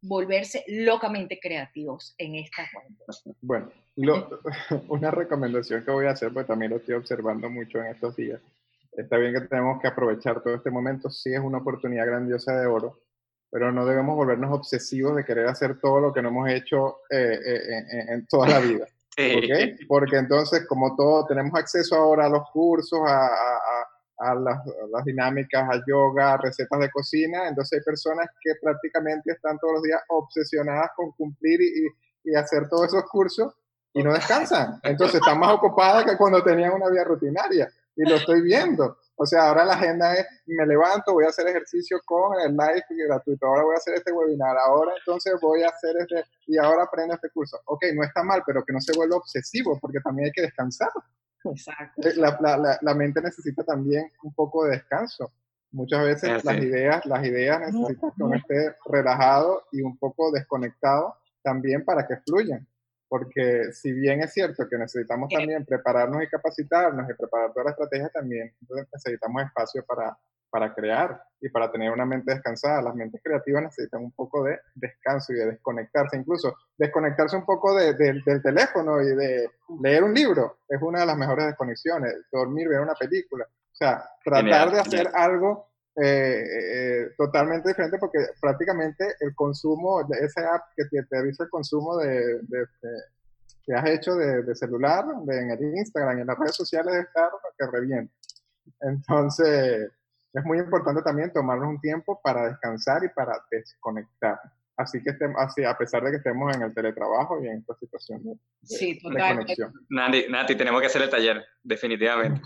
[0.02, 3.04] volverse locamente creativos en esta cuenta.
[3.40, 3.70] Bueno,
[4.88, 8.40] una recomendación que voy a hacer, pues también lo estoy observando mucho en estos días.
[8.92, 12.66] Está bien que tenemos que aprovechar todo este momento, sí es una oportunidad grandiosa de
[12.66, 13.00] oro,
[13.50, 17.38] pero no debemos volvernos obsesivos de querer hacer todo lo que no hemos hecho eh,
[17.44, 18.86] eh, en, toda la vida.
[19.12, 19.76] ¿okay?
[19.86, 23.71] Porque entonces, como todo, tenemos acceso ahora a los cursos, a, a
[24.34, 27.48] las, dinámicas, a yoga, a recetas de cocina.
[27.48, 32.68] Entonces hay personas que prácticamente están todos los días obsesionadas con cumplir y, y, hacer
[32.68, 33.54] todos esos cursos
[33.92, 34.80] y no descansan.
[34.82, 37.70] Entonces están más ocupadas que cuando tenían una vida rutinaria.
[37.94, 38.96] Y lo estoy viendo.
[39.16, 42.84] O sea, ahora la agenda es, me levanto, voy a hacer ejercicio con el live
[43.06, 46.84] gratuito, ahora voy a hacer este webinar, ahora entonces voy a hacer este, y ahora
[46.84, 47.60] aprendo este curso.
[47.66, 50.90] Ok, no está mal, pero que no se vuelva obsesivo, porque también hay que descansar.
[51.44, 52.08] Exacto.
[52.08, 55.32] Eh, la, la, la, mente necesita también un poco de descanso.
[55.72, 61.16] Muchas veces las ideas, las ideas necesitan que uno esté relajado y un poco desconectado
[61.42, 62.66] también para que fluyan.
[63.08, 67.70] Porque si bien es cierto que necesitamos también prepararnos y capacitarnos y preparar toda la
[67.70, 70.16] estrategia también, entonces necesitamos espacio para,
[70.52, 72.82] para crear y para tener una mente descansada.
[72.82, 77.74] Las mentes creativas necesitan un poco de descanso y de desconectarse, incluso desconectarse un poco
[77.74, 79.50] del teléfono y de
[79.80, 83.46] leer un libro es una de las mejores desconexiones, dormir, ver una película.
[83.46, 90.18] O sea, tratar de hacer algo eh, eh, totalmente diferente porque prácticamente el consumo, de
[90.18, 92.40] esa app que te, avisa el consumo de,
[93.64, 97.30] que has hecho de, celular, de, en el Instagram, en las redes sociales, de estar
[97.58, 98.12] que revienta.
[98.80, 99.90] Entonces,
[100.32, 104.38] es muy importante también tomarnos un tiempo para descansar y para desconectar.
[104.76, 107.74] Así que estemos, así, a pesar de que estemos en el teletrabajo y en esta
[107.74, 109.72] situación de, sí, conexión.
[109.90, 112.40] Nati, tenemos que hacer el taller, definitivamente.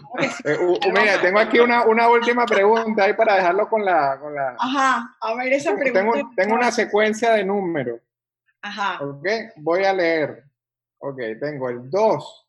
[0.45, 0.59] Eh,
[0.93, 4.19] mira, tengo aquí una, una, última pregunta ahí para dejarlo con la...
[4.19, 4.57] Con la...
[4.59, 6.01] Ajá, a ver esa pregunta.
[6.01, 8.01] Tengo, tengo una secuencia de números.
[8.61, 9.05] Ajá.
[9.05, 9.27] Ok,
[9.57, 10.45] voy a leer.
[10.99, 12.49] Ok, tengo el 2,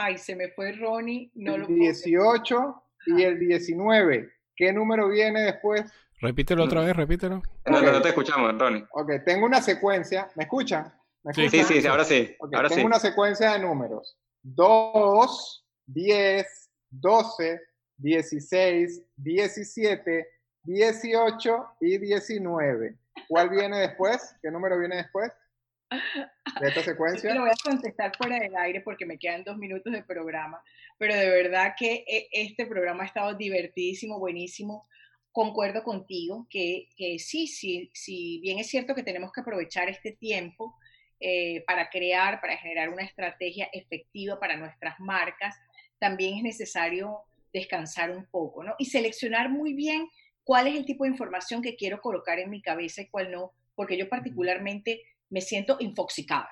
[0.00, 1.28] Ay, se me fue Ronnie.
[1.34, 4.30] No el 18 y el 19.
[4.54, 5.90] ¿Qué número viene después?
[6.20, 7.42] Repítelo otra vez, repítelo.
[7.66, 8.84] No, no, te escuchamos, Ronnie.
[8.92, 10.30] Ok, tengo una secuencia.
[10.36, 10.94] ¿Me escuchan?
[11.34, 12.36] Sí, sí, sí, ahora sí.
[12.68, 14.16] tengo una secuencia de números.
[14.42, 17.60] 2, 10, 12,
[17.96, 20.28] 16, 17,
[20.62, 22.98] 18 y 19.
[23.26, 24.36] ¿Cuál viene después?
[24.40, 25.32] ¿Qué número viene después?
[25.90, 27.34] De esta secuencia.
[27.34, 30.62] Lo voy a contestar fuera del aire porque me quedan dos minutos de programa,
[30.98, 34.86] pero de verdad que eh, este programa ha estado divertidísimo, buenísimo.
[35.32, 40.12] Concuerdo contigo que, que sí, sí, sí, bien es cierto que tenemos que aprovechar este
[40.12, 40.74] tiempo
[41.20, 45.56] eh, para crear, para generar una estrategia efectiva para nuestras marcas,
[45.98, 47.22] también es necesario
[47.52, 48.74] descansar un poco, ¿no?
[48.78, 50.08] Y seleccionar muy bien
[50.44, 53.52] cuál es el tipo de información que quiero colocar en mi cabeza y cuál no,
[53.74, 56.50] porque yo particularmente me siento infoxicada.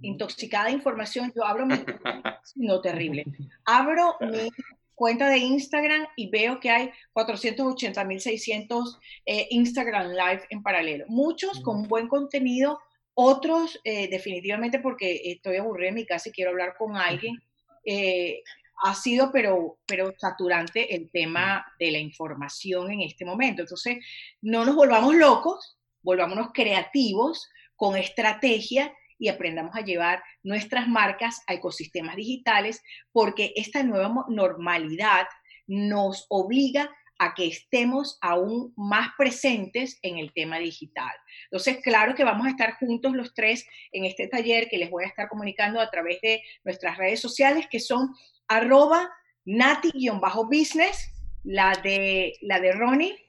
[0.00, 1.74] Intoxicada de información, yo abro mi...
[2.56, 3.24] no, terrible.
[3.66, 4.48] Abro mi
[4.94, 11.04] cuenta de Instagram y veo que hay 480.600 eh, Instagram Live en paralelo.
[11.08, 12.78] Muchos con buen contenido,
[13.14, 17.36] otros eh, definitivamente porque estoy aburrida en mi casa y quiero hablar con alguien.
[17.84, 18.42] Eh,
[18.82, 23.62] ha sido pero, pero saturante el tema de la información en este momento.
[23.62, 23.98] Entonces,
[24.42, 31.54] no nos volvamos locos, volvámonos creativos, con estrategia y aprendamos a llevar nuestras marcas a
[31.54, 35.26] ecosistemas digitales, porque esta nueva normalidad
[35.66, 41.12] nos obliga a que estemos aún más presentes en el tema digital.
[41.44, 45.04] Entonces, claro que vamos a estar juntos los tres en este taller que les voy
[45.04, 48.14] a estar comunicando a través de nuestras redes sociales, que son
[48.48, 49.10] arroba
[49.44, 51.10] nati-business,
[51.44, 53.23] la de, la de Ronnie,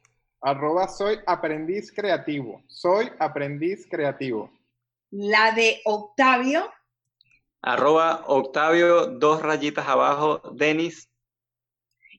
[0.46, 2.62] Arroba soy aprendiz creativo.
[2.68, 4.52] Soy aprendiz creativo.
[5.10, 6.72] La de Octavio.
[7.64, 11.10] Arroba Octavio, dos rayitas abajo, Denis.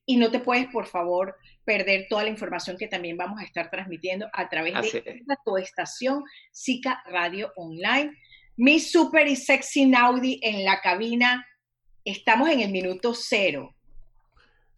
[0.06, 3.70] Y no te puedes, por favor, perder toda la información que también vamos a estar
[3.70, 8.10] transmitiendo a través de tu estación SICA Radio Online.
[8.56, 11.46] Mi super y sexy Naudi en la cabina.
[12.04, 13.75] Estamos en el minuto cero.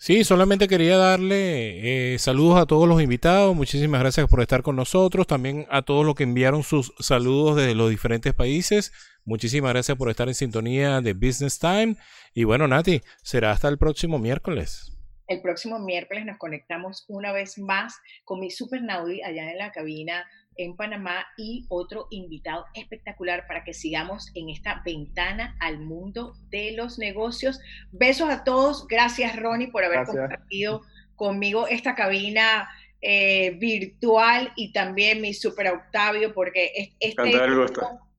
[0.01, 3.57] Sí, solamente quería darle eh, saludos a todos los invitados.
[3.57, 5.27] Muchísimas gracias por estar con nosotros.
[5.27, 8.93] También a todos los que enviaron sus saludos desde los diferentes países.
[9.25, 11.97] Muchísimas gracias por estar en sintonía de Business Time.
[12.33, 14.97] Y bueno, Nati, será hasta el próximo miércoles.
[15.27, 19.73] El próximo miércoles nos conectamos una vez más con mi Super Naudi allá en la
[19.73, 20.25] cabina
[20.59, 26.73] en Panamá y otro invitado espectacular para que sigamos en esta ventana al mundo de
[26.73, 27.61] los negocios.
[27.93, 28.87] Besos a todos.
[28.87, 30.83] Gracias, Ronnie, por haber compartido
[31.17, 32.69] conmigo esta cabina
[33.01, 37.23] eh, virtual y también mi super Octavio, porque este,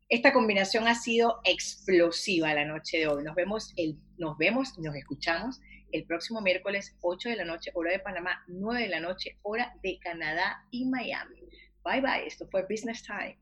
[0.08, 3.24] esta combinación ha sido explosiva la noche de hoy.
[3.24, 5.60] Nos vemos, el, nos vemos, nos escuchamos
[5.92, 9.74] el próximo miércoles 8 de la noche, hora de Panamá, 9 de la noche, hora
[9.84, 11.40] de Canadá y Miami.
[11.84, 13.38] Bye bye, esto fue Business Time.